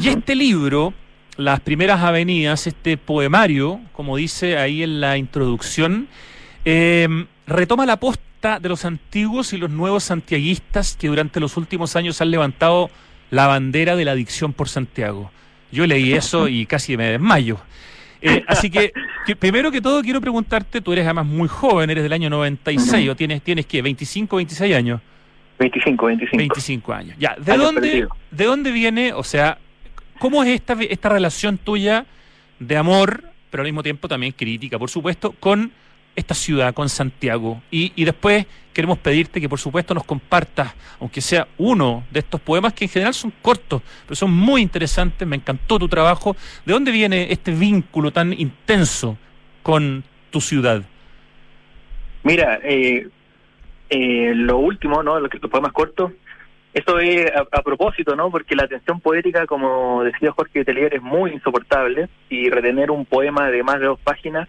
[0.00, 0.94] Y este libro,
[1.36, 6.08] Las primeras avenidas, este poemario, como dice ahí en la introducción,
[6.64, 11.96] eh, retoma la posta de los antiguos y los nuevos santiaguistas que durante los últimos
[11.96, 12.90] años han levantado
[13.32, 15.30] la bandera de la adicción por Santiago.
[15.72, 17.58] Yo leí eso y casi me desmayo.
[18.20, 18.92] Eh, así que,
[19.26, 23.08] que, primero que todo quiero preguntarte, tú eres además muy joven, eres del año 96,
[23.08, 25.00] o tienes, tienes que 25, 26 años.
[25.58, 26.36] 25, 25.
[26.36, 27.16] 25 años.
[27.18, 29.56] Ya, ¿de dónde, ¿de dónde viene, o sea,
[30.18, 32.04] cómo es esta, esta relación tuya
[32.58, 35.72] de amor, pero al mismo tiempo también crítica, por supuesto, con
[36.14, 37.62] esta ciudad, con Santiago?
[37.70, 42.40] Y, y después queremos pedirte que por supuesto nos compartas, aunque sea uno de estos
[42.40, 46.36] poemas que en general son cortos, pero son muy interesantes, me encantó tu trabajo.
[46.64, 49.16] ¿De dónde viene este vínculo tan intenso
[49.62, 50.82] con tu ciudad?
[52.22, 53.08] Mira, eh,
[53.90, 55.18] eh, lo último, ¿no?
[55.18, 56.12] Los poemas cortos,
[56.72, 58.30] eso es a, propósito, ¿no?
[58.30, 63.50] Porque la atención poética, como decía Jorge Telier, es muy insoportable y retener un poema
[63.50, 64.48] de más de dos páginas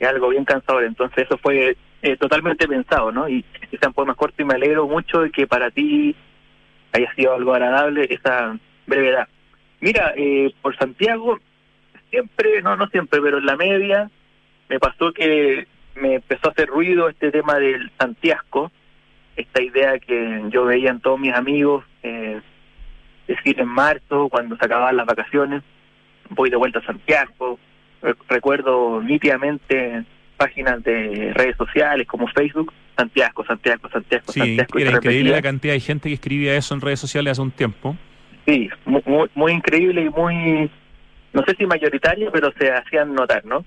[0.00, 0.84] es algo bien cansador.
[0.84, 3.28] Entonces eso fue eh, totalmente pensado, ¿no?
[3.28, 3.44] Y
[3.80, 6.14] sean poemas cortos y me alegro mucho de que para ti
[6.92, 9.28] haya sido algo agradable esa brevedad.
[9.80, 11.38] Mira, eh, por Santiago,
[12.10, 14.10] siempre, no, no siempre, pero en la media
[14.68, 18.70] me pasó que me empezó a hacer ruido este tema del Santiago,
[19.36, 22.40] esta idea que yo veía en todos mis amigos, eh,
[23.26, 25.62] decir en marzo, cuando se acababan las vacaciones,
[26.30, 27.58] voy de vuelta a Santiago,
[28.28, 30.04] recuerdo nítidamente
[30.38, 34.78] páginas de redes sociales como Facebook, Santiago, Santiago, Santiago, sí, Santiago.
[34.78, 37.96] Era increíble la cantidad de gente que escribía eso en redes sociales hace un tiempo.
[38.46, 40.70] Sí, muy, muy, muy increíble y muy,
[41.34, 43.64] no sé si mayoritaria, pero se hacían notar, ¿no?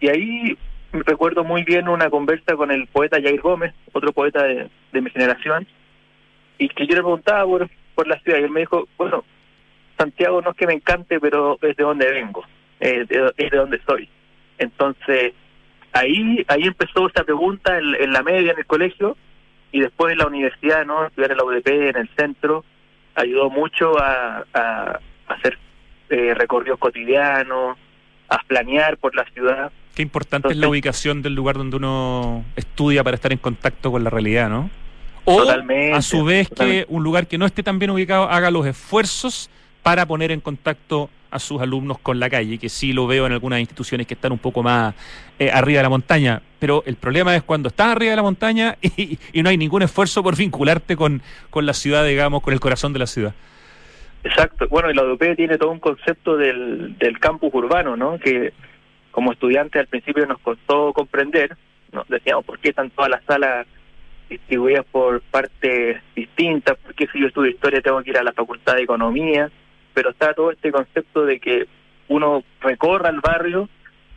[0.00, 0.58] Y ahí
[0.92, 5.10] recuerdo muy bien una conversa con el poeta Jair Gómez, otro poeta de, de mi
[5.10, 5.66] generación,
[6.58, 9.24] y que yo le preguntaba por, por la ciudad, y él me dijo, bueno,
[9.98, 12.44] Santiago no es que me encante, pero es de donde vengo,
[12.80, 14.08] eh, de, es de donde soy.
[14.58, 15.32] Entonces,
[15.98, 19.16] ahí ahí empezó esa pregunta en, en, la media, en el colegio,
[19.72, 21.06] y después en la universidad, ¿no?
[21.06, 22.64] Estudiar en la UDP, en el centro,
[23.14, 25.58] ayudó mucho a, a, a hacer
[26.08, 27.76] eh, recorridos cotidianos,
[28.28, 29.72] a planear por la ciudad.
[29.94, 33.90] Qué importante Entonces, es la ubicación del lugar donde uno estudia para estar en contacto
[33.90, 34.70] con la realidad, ¿no?
[35.24, 36.86] O a su vez totalmente.
[36.86, 39.50] que un lugar que no esté tan bien ubicado haga los esfuerzos
[39.82, 43.32] para poner en contacto a sus alumnos con la calle, que sí lo veo en
[43.32, 44.94] algunas instituciones que están un poco más
[45.38, 48.76] eh, arriba de la montaña, pero el problema es cuando estás arriba de la montaña
[48.82, 52.60] y, y no hay ningún esfuerzo por vincularte con, con la ciudad, digamos, con el
[52.60, 53.34] corazón de la ciudad.
[54.24, 58.18] Exacto, bueno, y la UDP tiene todo un concepto del, del campus urbano, ¿no?
[58.18, 58.52] Que
[59.12, 61.56] como estudiantes al principio nos costó comprender,
[61.92, 63.66] nos decíamos, ¿por qué están todas las salas
[64.28, 66.76] distribuidas por partes distintas?
[66.76, 69.50] ¿Por qué si yo estudio historia tengo que ir a la facultad de economía?
[69.96, 71.66] Pero está todo este concepto de que
[72.08, 73.66] uno recorra el barrio,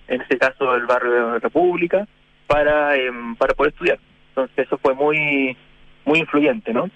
[0.09, 2.05] en este caso el barrio de República,
[2.47, 3.97] para, eh, para poder estudiar.
[4.27, 5.55] Entonces eso fue muy,
[6.03, 6.89] muy influyente, ¿no?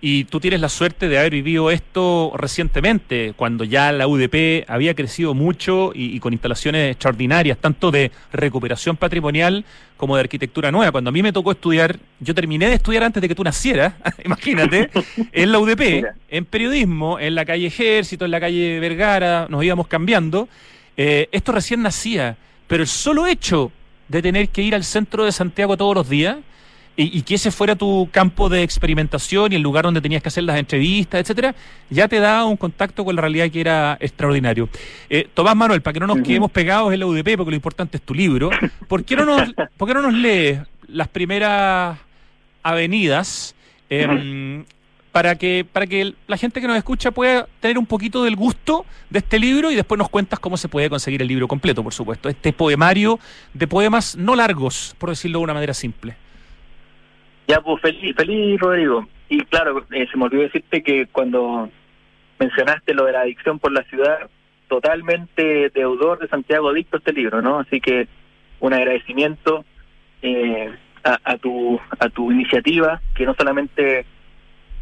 [0.00, 4.94] Y tú tienes la suerte de haber vivido esto recientemente, cuando ya la UDP había
[4.94, 9.64] crecido mucho y, y, con instalaciones extraordinarias, tanto de recuperación patrimonial
[9.96, 10.92] como de arquitectura nueva.
[10.92, 13.94] Cuando a mí me tocó estudiar, yo terminé de estudiar antes de que tú nacieras,
[14.24, 14.90] imagínate,
[15.32, 19.86] en la UDP, en periodismo, en la calle Ejército, en la calle Vergara, nos íbamos
[19.86, 20.48] cambiando.
[20.96, 22.36] Eh, esto recién nacía,
[22.66, 23.72] pero el solo hecho
[24.08, 26.36] de tener que ir al centro de Santiago todos los días,
[26.96, 30.28] y, y, que ese fuera tu campo de experimentación y el lugar donde tenías que
[30.28, 31.54] hacer las entrevistas, etcétera,
[31.90, 34.68] ya te da un contacto con la realidad que era extraordinario.
[35.10, 36.24] Eh, Tomás Manuel, para que no nos uh -huh.
[36.24, 38.50] quedemos pegados en la UDP, porque lo importante es tu libro,
[38.88, 41.98] ¿por qué no nos, por qué no nos lees las primeras
[42.62, 43.54] avenidas?
[43.90, 44.64] Eh, uh -huh.
[45.12, 48.84] Para que, para que la gente que nos escucha pueda tener un poquito del gusto
[49.08, 51.94] de este libro y después nos cuentas cómo se puede conseguir el libro completo, por
[51.94, 52.28] supuesto.
[52.28, 53.18] Este poemario
[53.54, 56.16] de poemas no largos, por decirlo de una manera simple.
[57.48, 59.06] Ya, pues feliz, feliz Rodrigo.
[59.28, 61.70] Y claro, eh, se me olvidó decirte que cuando
[62.38, 64.28] mencionaste lo de la adicción por la ciudad,
[64.68, 67.60] totalmente deudor de Santiago Adicto este libro, ¿no?
[67.60, 68.08] Así que
[68.60, 69.64] un agradecimiento
[70.22, 70.72] eh,
[71.04, 74.06] a, a, tu a tu iniciativa, que no solamente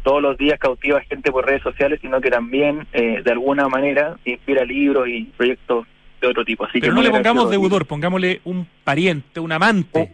[0.03, 4.15] todos los días cautiva gente por redes sociales, sino que también eh, de alguna manera
[4.23, 5.87] inspira libros y proyectos
[6.21, 6.63] de otro tipo.
[6.65, 10.11] Así Pero que no le pongamos deudor, pongámosle un pariente, un amante.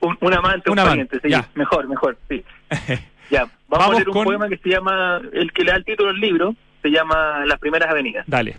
[0.00, 1.20] Un, un, amante, un, un pariente, amante.
[1.22, 1.30] sí.
[1.30, 1.48] Ya.
[1.54, 2.44] Mejor, mejor, sí.
[3.30, 4.24] ya, vamos, vamos, a leer un con...
[4.24, 7.58] poema que se llama, el que le da el título del libro, se llama Las
[7.58, 8.24] primeras avenidas.
[8.28, 8.56] Dale.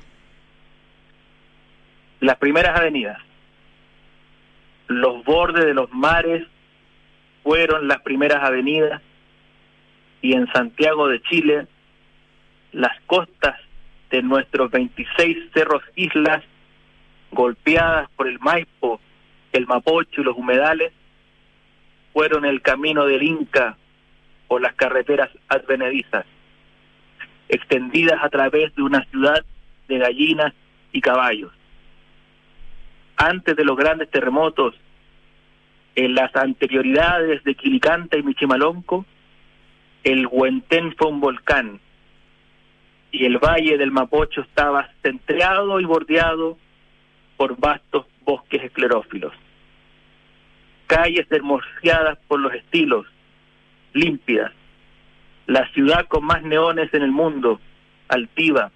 [2.20, 3.18] las primeras avenidas.
[4.88, 6.46] Los bordes de los mares
[7.44, 9.02] fueron las primeras avenidas
[10.22, 11.68] y en Santiago de Chile
[12.72, 13.56] las costas
[14.10, 16.44] de nuestros 26 cerros islas
[17.32, 19.00] golpeadas por el Maipo,
[19.54, 20.92] el Mapocho y los humedales
[22.14, 23.78] fueron el camino del Inca
[24.48, 26.26] o las carreteras advenedizas,
[27.48, 29.46] extendidas a través de una ciudad
[29.88, 30.54] de gallinas
[30.92, 31.52] y caballos.
[33.18, 34.76] Antes de los grandes terremotos,
[35.96, 39.06] en las anterioridades de Quilicanta y Michimalonco,
[40.04, 41.80] el Huentén fue un volcán
[43.12, 46.58] y el valle del Mapocho estaba centreado y bordeado
[47.38, 49.34] por vastos bosques esclerófilos.
[50.90, 53.06] Calles hermoseadas por los estilos,
[53.94, 54.52] límpidas.
[55.46, 57.62] La ciudad con más neones en el mundo,
[58.08, 58.72] altiva.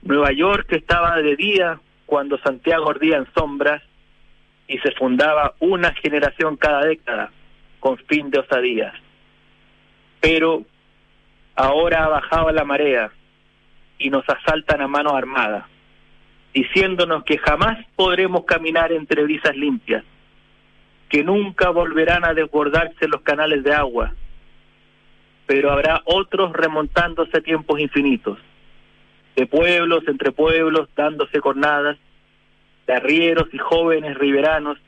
[0.00, 3.82] Nueva York estaba de día cuando Santiago ardía en sombras
[4.66, 7.30] y se fundaba una generación cada década
[7.80, 8.94] con fin de osadías.
[10.20, 10.64] Pero
[11.54, 13.12] ahora ha bajado la marea
[13.98, 15.68] y nos asaltan a mano armada,
[16.54, 20.02] diciéndonos que jamás podremos caminar entre brisas limpias,
[21.10, 24.14] que nunca volverán a desbordarse los canales de agua,
[25.44, 28.38] pero habrá otros remontándose a tiempos infinitos,
[29.34, 31.98] de pueblos entre pueblos dándose cornadas,
[32.86, 34.78] de arrieros y jóvenes riberanos,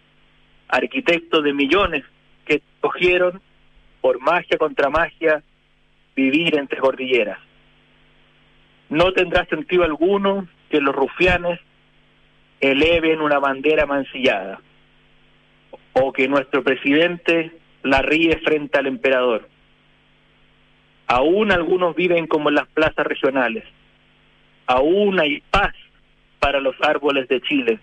[0.69, 2.05] arquitectos de millones
[2.47, 3.43] que escogieron
[4.01, 5.43] por magia contra magia,
[6.15, 7.39] vivir entre cordilleras.
[8.91, 11.59] No tendrá sentido alguno que los rufianes
[12.61, 14.61] eleven una bandera mancillada
[15.93, 19.49] o que nuestro presidente la ríe frente al emperador.
[21.07, 23.65] Aún algunos viven como en las plazas regionales.
[24.67, 25.75] Aún hay paz
[26.39, 27.79] para los árboles de Chile.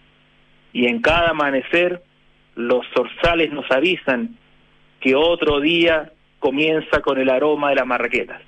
[0.74, 2.01] Y en cada amanecer
[2.55, 4.38] los zorzales nos avisan
[4.99, 8.41] que otro día comienza con el aroma de las marraquetas.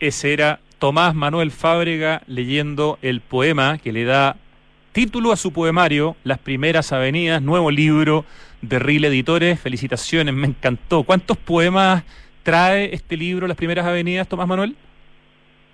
[0.00, 4.36] Ese era Tomás Manuel Fábrega leyendo el poema que le da
[4.94, 8.24] título a su poemario, Las Primeras Avenidas, nuevo libro
[8.62, 9.58] de Ril Editores.
[9.58, 11.02] Felicitaciones, me encantó.
[11.02, 12.04] ¿Cuántos poemas
[12.44, 14.76] trae este libro, Las Primeras Avenidas, Tomás Manuel?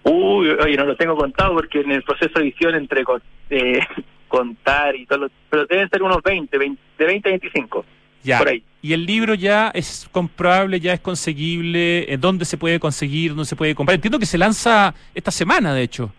[0.05, 3.05] Uy, oye, no lo tengo contado porque en el proceso de edición entre
[3.51, 3.81] eh,
[4.29, 7.85] contar y todo, pero deben ser unos 20, 20 de 20 a 25.
[8.23, 8.39] Ya.
[8.39, 8.65] Por ahí.
[8.81, 12.11] Y el libro ya es comprable, ya es conseguible.
[12.11, 13.33] ¿En dónde se puede conseguir?
[13.33, 13.97] ¿Dónde se puede comprar?
[13.97, 16.11] Entiendo que se lanza esta semana, de hecho.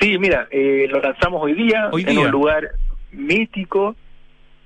[0.00, 2.20] Sí, mira, eh, lo lanzamos hoy día, Hoy en día.
[2.20, 2.70] un lugar
[3.12, 3.96] mítico,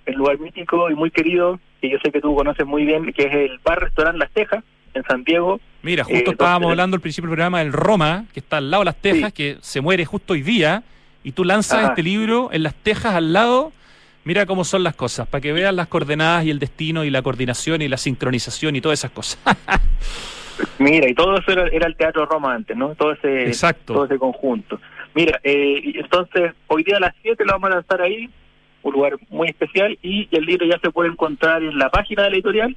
[0.06, 3.22] el lugar mítico y muy querido, que yo sé que tú conoces muy bien, que
[3.24, 4.62] es el bar restaurante Las Tejas,
[4.94, 5.58] en Santiago.
[5.82, 8.70] Mira, Eh, justo estábamos entonces- hablando al principio del programa del Roma, que está al
[8.70, 10.82] lado de las Tejas, que se muere justo hoy día,
[11.24, 11.88] y tú lanzas Ajá.
[11.90, 13.72] este libro en las Tejas al lado.
[14.24, 17.22] Mira cómo son las cosas, para que veas las coordenadas y el destino y la
[17.22, 19.38] coordinación y la sincronización y todas esas cosas.
[20.78, 22.94] Mira, y todo eso era, era el Teatro Roma antes, ¿no?
[22.94, 23.94] Todo ese, Exacto.
[23.94, 24.78] todo ese conjunto.
[25.14, 28.30] Mira, eh, entonces hoy día a las 7 lo vamos a lanzar ahí,
[28.82, 32.30] un lugar muy especial, y el libro ya se puede encontrar en la página de
[32.30, 32.76] la editorial,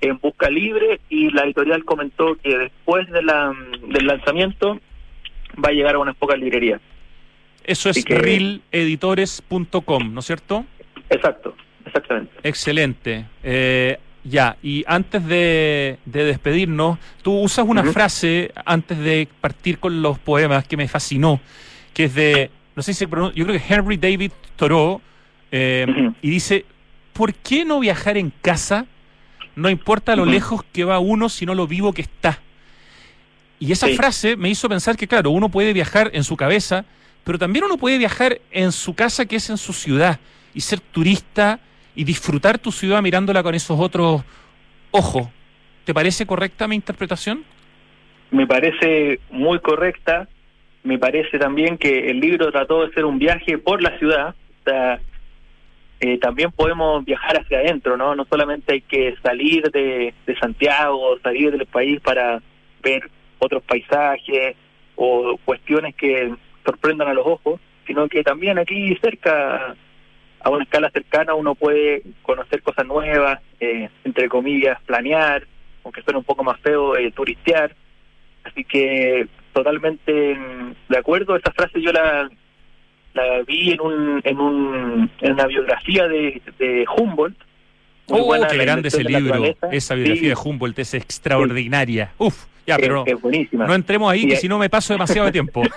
[0.00, 3.52] en Busca Libre, y la editorial comentó que después de la,
[3.88, 4.78] del lanzamiento
[5.62, 6.80] va a llegar a unas pocas librerías.
[7.64, 10.64] Eso es que- reeleditores.com, ¿no es cierto?
[11.10, 12.32] Exacto, exactamente.
[12.42, 13.26] Excelente.
[13.42, 20.02] Eh, ya, y antes de, de despedirnos, tú usas una frase antes de partir con
[20.02, 21.40] los poemas que me fascinó,
[21.94, 25.00] que es de, no sé si se pronuncia, yo creo que Henry David Thoreau,
[25.52, 26.64] eh, y dice,
[27.12, 28.86] ¿por qué no viajar en casa?
[29.56, 32.38] No importa lo lejos que va uno, sino lo vivo que está.
[33.58, 33.96] Y esa Sí.
[33.96, 36.84] frase me hizo pensar que, claro, uno puede viajar en su cabeza,
[37.24, 40.18] pero también uno puede viajar en su casa, que es en su ciudad,
[40.54, 41.60] y ser turista
[41.94, 44.22] y disfrutar tu ciudad mirándola con esos otros
[44.90, 45.28] ojos.
[45.84, 47.44] ¿Te parece correcta mi interpretación?
[48.30, 50.28] me parece muy correcta.
[50.82, 54.34] Me parece también que el libro trató de ser un viaje por la ciudad.
[54.60, 55.00] O sea,
[56.00, 58.14] eh, también podemos viajar hacia adentro, ¿no?
[58.14, 62.40] No solamente hay que salir de, de Santiago, salir del país para
[62.82, 64.56] ver otros paisajes
[64.96, 66.34] o cuestiones que
[66.64, 69.74] sorprendan a los ojos, sino que también aquí cerca,
[70.40, 75.46] a una escala cercana, uno puede conocer cosas nuevas, eh, entre comillas, planear,
[75.84, 77.74] aunque suene un poco más feo, eh, turistear.
[78.44, 80.12] Así que totalmente
[80.88, 82.30] de acuerdo, esa frase yo la,
[83.14, 87.36] la vi en, un, en, un, en una biografía de, de Humboldt,
[88.10, 88.46] muy Oh, buena.
[88.48, 89.54] qué grande ese libro.
[89.70, 92.12] Esa biografía Sí, de Humboldt es extraordinaria.
[92.18, 93.16] Uf, ya, pero es
[93.52, 95.62] no entremos ahí, Y que si no me paso demasiado de tiempo.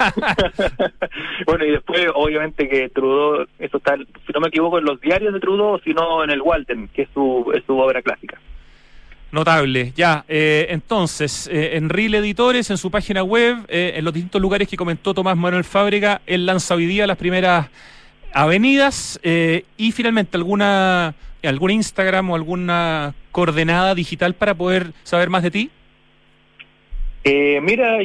[1.45, 5.33] Bueno, y después, obviamente, que Trudeau, eso está, si no me equivoco, en los diarios
[5.33, 8.39] de Trudeau, sino en el Walden, que es su, es su obra clásica.
[9.31, 9.93] Notable.
[9.95, 14.39] Ya, eh, entonces, eh, en Reel Editores, en su página web, eh, en los distintos
[14.41, 17.67] lugares que comentó Tomás Manuel Fábrega, él lanza hoy día las primeras
[18.31, 21.13] avenidas y finalmente alguna
[21.47, 25.69] algún Instagram o alguna coordenada digital para poder saber más de ti.
[27.23, 27.99] Eh, mira,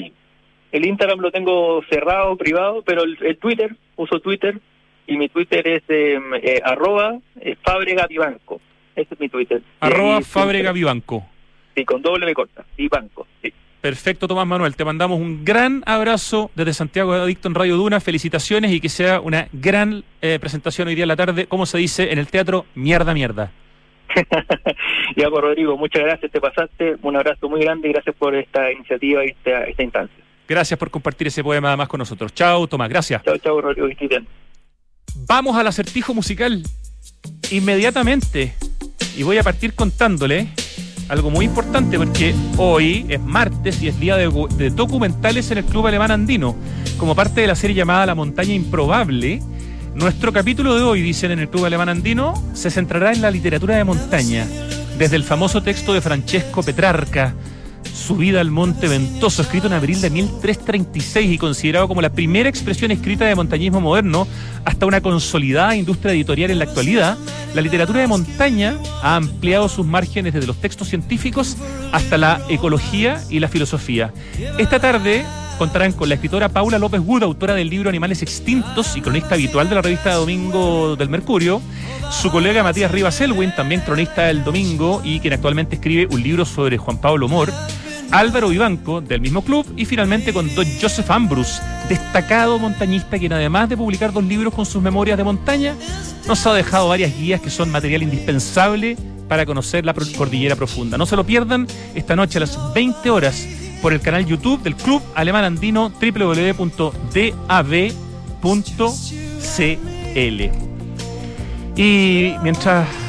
[0.72, 4.61] el Instagram lo tengo cerrado, privado, pero el, el Twitter, uso Twitter,
[5.07, 8.61] y mi Twitter es eh, eh, arroba eh, Fábrega Vivanco.
[8.95, 9.62] Ese es mi Twitter.
[9.80, 11.26] Arroba Fábrega Vivanco.
[11.74, 12.64] Sí, con doble me corta.
[12.76, 13.53] Vivanco, sí.
[13.89, 14.76] Perfecto, Tomás Manuel.
[14.76, 18.01] Te mandamos un gran abrazo desde Santiago de Adicto en Radio Duna.
[18.01, 21.78] Felicitaciones y que sea una gran eh, presentación hoy día en la tarde, como se
[21.78, 23.51] dice en el teatro, mierda, mierda.
[25.16, 26.97] Ya, pues, Rodrigo, muchas gracias, te pasaste.
[27.01, 30.24] Un abrazo muy grande y gracias por esta iniciativa y esta, esta instancia.
[30.47, 32.34] Gracias por compartir ese poema además con nosotros.
[32.34, 33.22] Chao, Tomás, gracias.
[33.22, 34.26] Chao, chao, Rodrigo, estés bien.
[35.26, 36.62] Vamos al acertijo musical
[37.51, 38.53] inmediatamente.
[39.16, 40.49] Y voy a partir contándole
[41.09, 45.86] algo muy importante porque hoy es martes y es día de, documentales en el Club
[45.86, 46.54] Alemán Andino.
[46.98, 49.40] Como parte de la serie llamada La Montaña Improbable,
[49.94, 53.76] nuestro capítulo de hoy, dicen en el Club Alemán Andino, se centrará en la literatura
[53.76, 54.46] de montaña.
[54.98, 57.34] Desde el famoso texto de Francesco Petrarca,
[57.95, 62.91] Subida al Monte Ventoso, escrito en abril de 1336 y considerado como la primera expresión
[62.91, 64.26] escrita de montañismo moderno,
[64.64, 67.18] hasta una consolidada industria editorial en la actualidad,
[67.55, 71.57] la literatura de montaña ha ampliado sus márgenes desde los textos científicos
[71.93, 74.12] hasta la ecología y la filosofía.
[74.59, 75.24] Esta tarde
[75.59, 79.68] contarán con la escritora Paula López Wood, autora del libro Animales Extintos y cronista habitual
[79.68, 81.61] de la revista Domingo del Mercurio,
[82.11, 86.45] su colega Matías Rivas Elwin, también cronista del Domingo y quien actualmente escribe un libro
[86.45, 87.53] sobre Juan Pablo Mor,
[88.11, 93.68] Álvaro Vivanco, del mismo club, y finalmente con Don Joseph Ambrus, destacado montañista, quien además
[93.68, 95.74] de publicar dos libros con sus memorias de montaña,
[96.26, 98.96] nos ha dejado varias guías que son material indispensable
[99.28, 100.96] para conocer la cordillera profunda.
[100.96, 103.46] No se lo pierdan esta noche a las 20 horas
[103.82, 106.68] por el canal YouTube del Club Alemán Andino www.dav.cl.
[111.76, 113.07] Y mientras...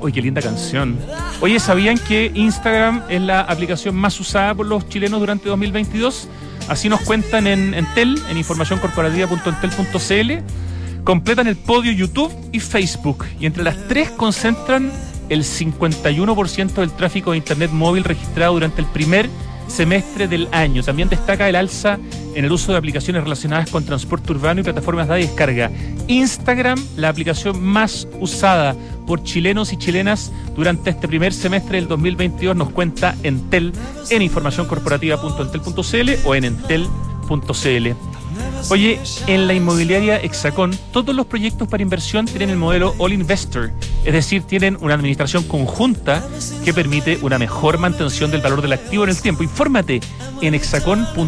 [0.00, 0.96] Uy, qué linda canción.
[1.40, 6.28] Oye, ¿sabían que Instagram es la aplicación más usada por los chilenos durante 2022?
[6.68, 11.04] Así nos cuentan en Entel, en informacioncorporativa.entel.cl.
[11.04, 13.26] Completan el podio YouTube y Facebook.
[13.38, 14.90] Y entre las tres concentran
[15.28, 19.28] el 51% del tráfico de Internet móvil registrado durante el primer
[19.70, 20.82] semestre del año.
[20.82, 21.98] También destaca el alza
[22.34, 25.70] en el uso de aplicaciones relacionadas con transporte urbano y plataformas de descarga.
[26.08, 28.74] Instagram, la aplicación más usada
[29.06, 33.72] por chilenos y chilenas durante este primer semestre del 2022, nos cuenta Entel
[34.10, 38.19] en informacioncorporativa.entel.cl o en entel.cl.
[38.68, 43.72] Oye, en la inmobiliaria Hexacón, todos los proyectos para inversión tienen el modelo All Investor,
[44.04, 46.22] es decir, tienen una administración conjunta
[46.64, 49.42] que permite una mejor mantención del valor del activo en el tiempo.
[49.42, 50.00] Infórmate
[50.40, 51.20] en hexacón.cl.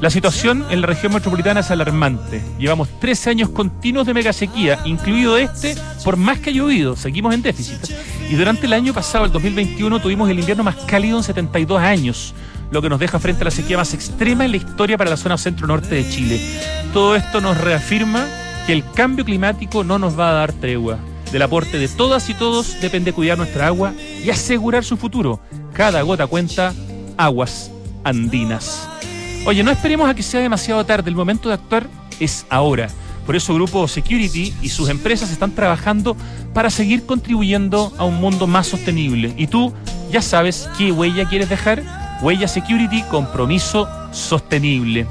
[0.00, 2.42] La situación en la región metropolitana es alarmante.
[2.58, 7.32] Llevamos 13 años continuos de mega sequía, incluido este, por más que ha llovido, seguimos
[7.32, 7.78] en déficit.
[8.28, 12.34] Y durante el año pasado, el 2021, tuvimos el invierno más cálido en 72 años,
[12.74, 15.16] lo que nos deja frente a la sequía más extrema en la historia para la
[15.16, 16.40] zona centro-norte de Chile.
[16.92, 18.26] Todo esto nos reafirma
[18.66, 20.98] que el cambio climático no nos va a dar tregua.
[21.30, 23.94] Del aporte de todas y todos depende cuidar nuestra agua
[24.24, 25.40] y asegurar su futuro.
[25.72, 26.74] Cada gota cuenta,
[27.16, 27.70] aguas
[28.02, 28.88] andinas.
[29.46, 31.86] Oye, no esperemos a que sea demasiado tarde, el momento de actuar
[32.18, 32.88] es ahora.
[33.24, 36.16] Por eso Grupo Security y sus empresas están trabajando
[36.52, 39.32] para seguir contribuyendo a un mundo más sostenible.
[39.36, 39.72] Y tú
[40.10, 42.03] ya sabes qué huella quieres dejar.
[42.20, 45.06] Huella Security, compromiso sostenible.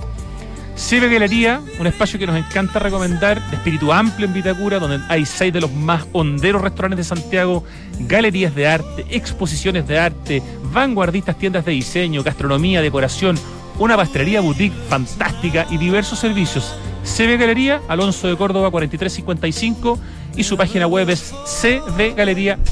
[0.76, 5.24] CB Galería, un espacio que nos encanta recomendar, de espíritu amplio en Vitacura, donde hay
[5.26, 7.64] seis de los más honderos restaurantes de Santiago,
[8.00, 10.42] galerías de arte, exposiciones de arte,
[10.72, 13.38] vanguardistas tiendas de diseño, gastronomía, decoración,
[13.78, 16.76] una pastelería boutique fantástica y diversos servicios.
[17.04, 20.00] CB Galería, Alonso de Córdoba 4355
[20.36, 22.64] y su página web es cbgalería.cl.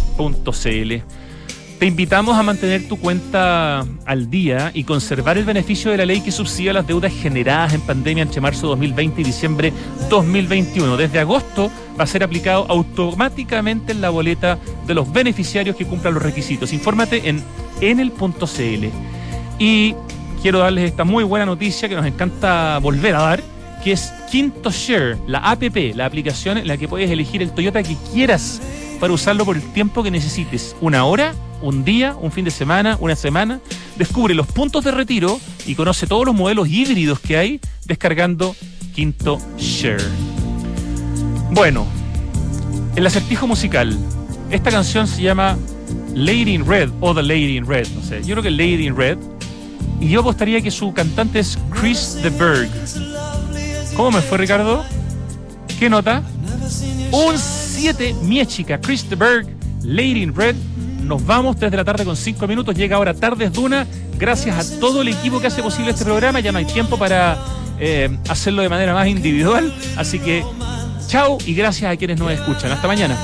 [1.81, 6.21] Te invitamos a mantener tu cuenta al día y conservar el beneficio de la ley
[6.21, 9.73] que subsidia las deudas generadas en pandemia entre marzo 2020 y diciembre
[10.07, 10.95] 2021.
[10.95, 16.13] Desde agosto va a ser aplicado automáticamente en la boleta de los beneficiarios que cumplan
[16.13, 16.71] los requisitos.
[16.71, 17.43] Infórmate en
[17.81, 18.85] enel.cl.
[19.57, 19.95] Y
[20.43, 23.43] quiero darles esta muy buena noticia que nos encanta volver a dar,
[23.83, 27.81] que es Quinto Share, la APP, la aplicación en la que puedes elegir el Toyota
[27.81, 28.61] que quieras
[29.01, 30.75] para usarlo por el tiempo que necesites.
[30.79, 31.33] Una hora,
[31.63, 33.59] un día, un fin de semana, una semana.
[33.97, 38.55] Descubre los puntos de retiro y conoce todos los modelos híbridos que hay descargando
[38.93, 40.03] Quinto Share.
[41.49, 41.87] Bueno,
[42.95, 43.97] el acertijo musical.
[44.51, 45.57] Esta canción se llama
[46.13, 48.21] Lady in Red o The Lady in Red, no sé.
[48.21, 49.17] Yo creo que Lady in Red.
[49.99, 52.69] Y yo apostaría que su cantante es Chris de Berg.
[53.95, 54.85] ¿Cómo me fue, Ricardo?
[55.79, 56.21] ¿Qué nota?
[57.11, 57.35] Un
[57.81, 59.47] 7, mi chica, Chris de Berg,
[59.83, 60.55] Lady in Red.
[61.03, 62.75] Nos vamos 3 de la tarde con 5 minutos.
[62.75, 63.87] Llega ahora Tardes Duna.
[64.19, 66.39] Gracias a todo el equipo que hace posible este programa.
[66.41, 67.39] Ya no hay tiempo para
[67.79, 69.73] eh, hacerlo de manera más individual.
[69.97, 70.43] Así que
[71.07, 72.71] chao y gracias a quienes nos escuchan.
[72.71, 73.17] Hasta mañana.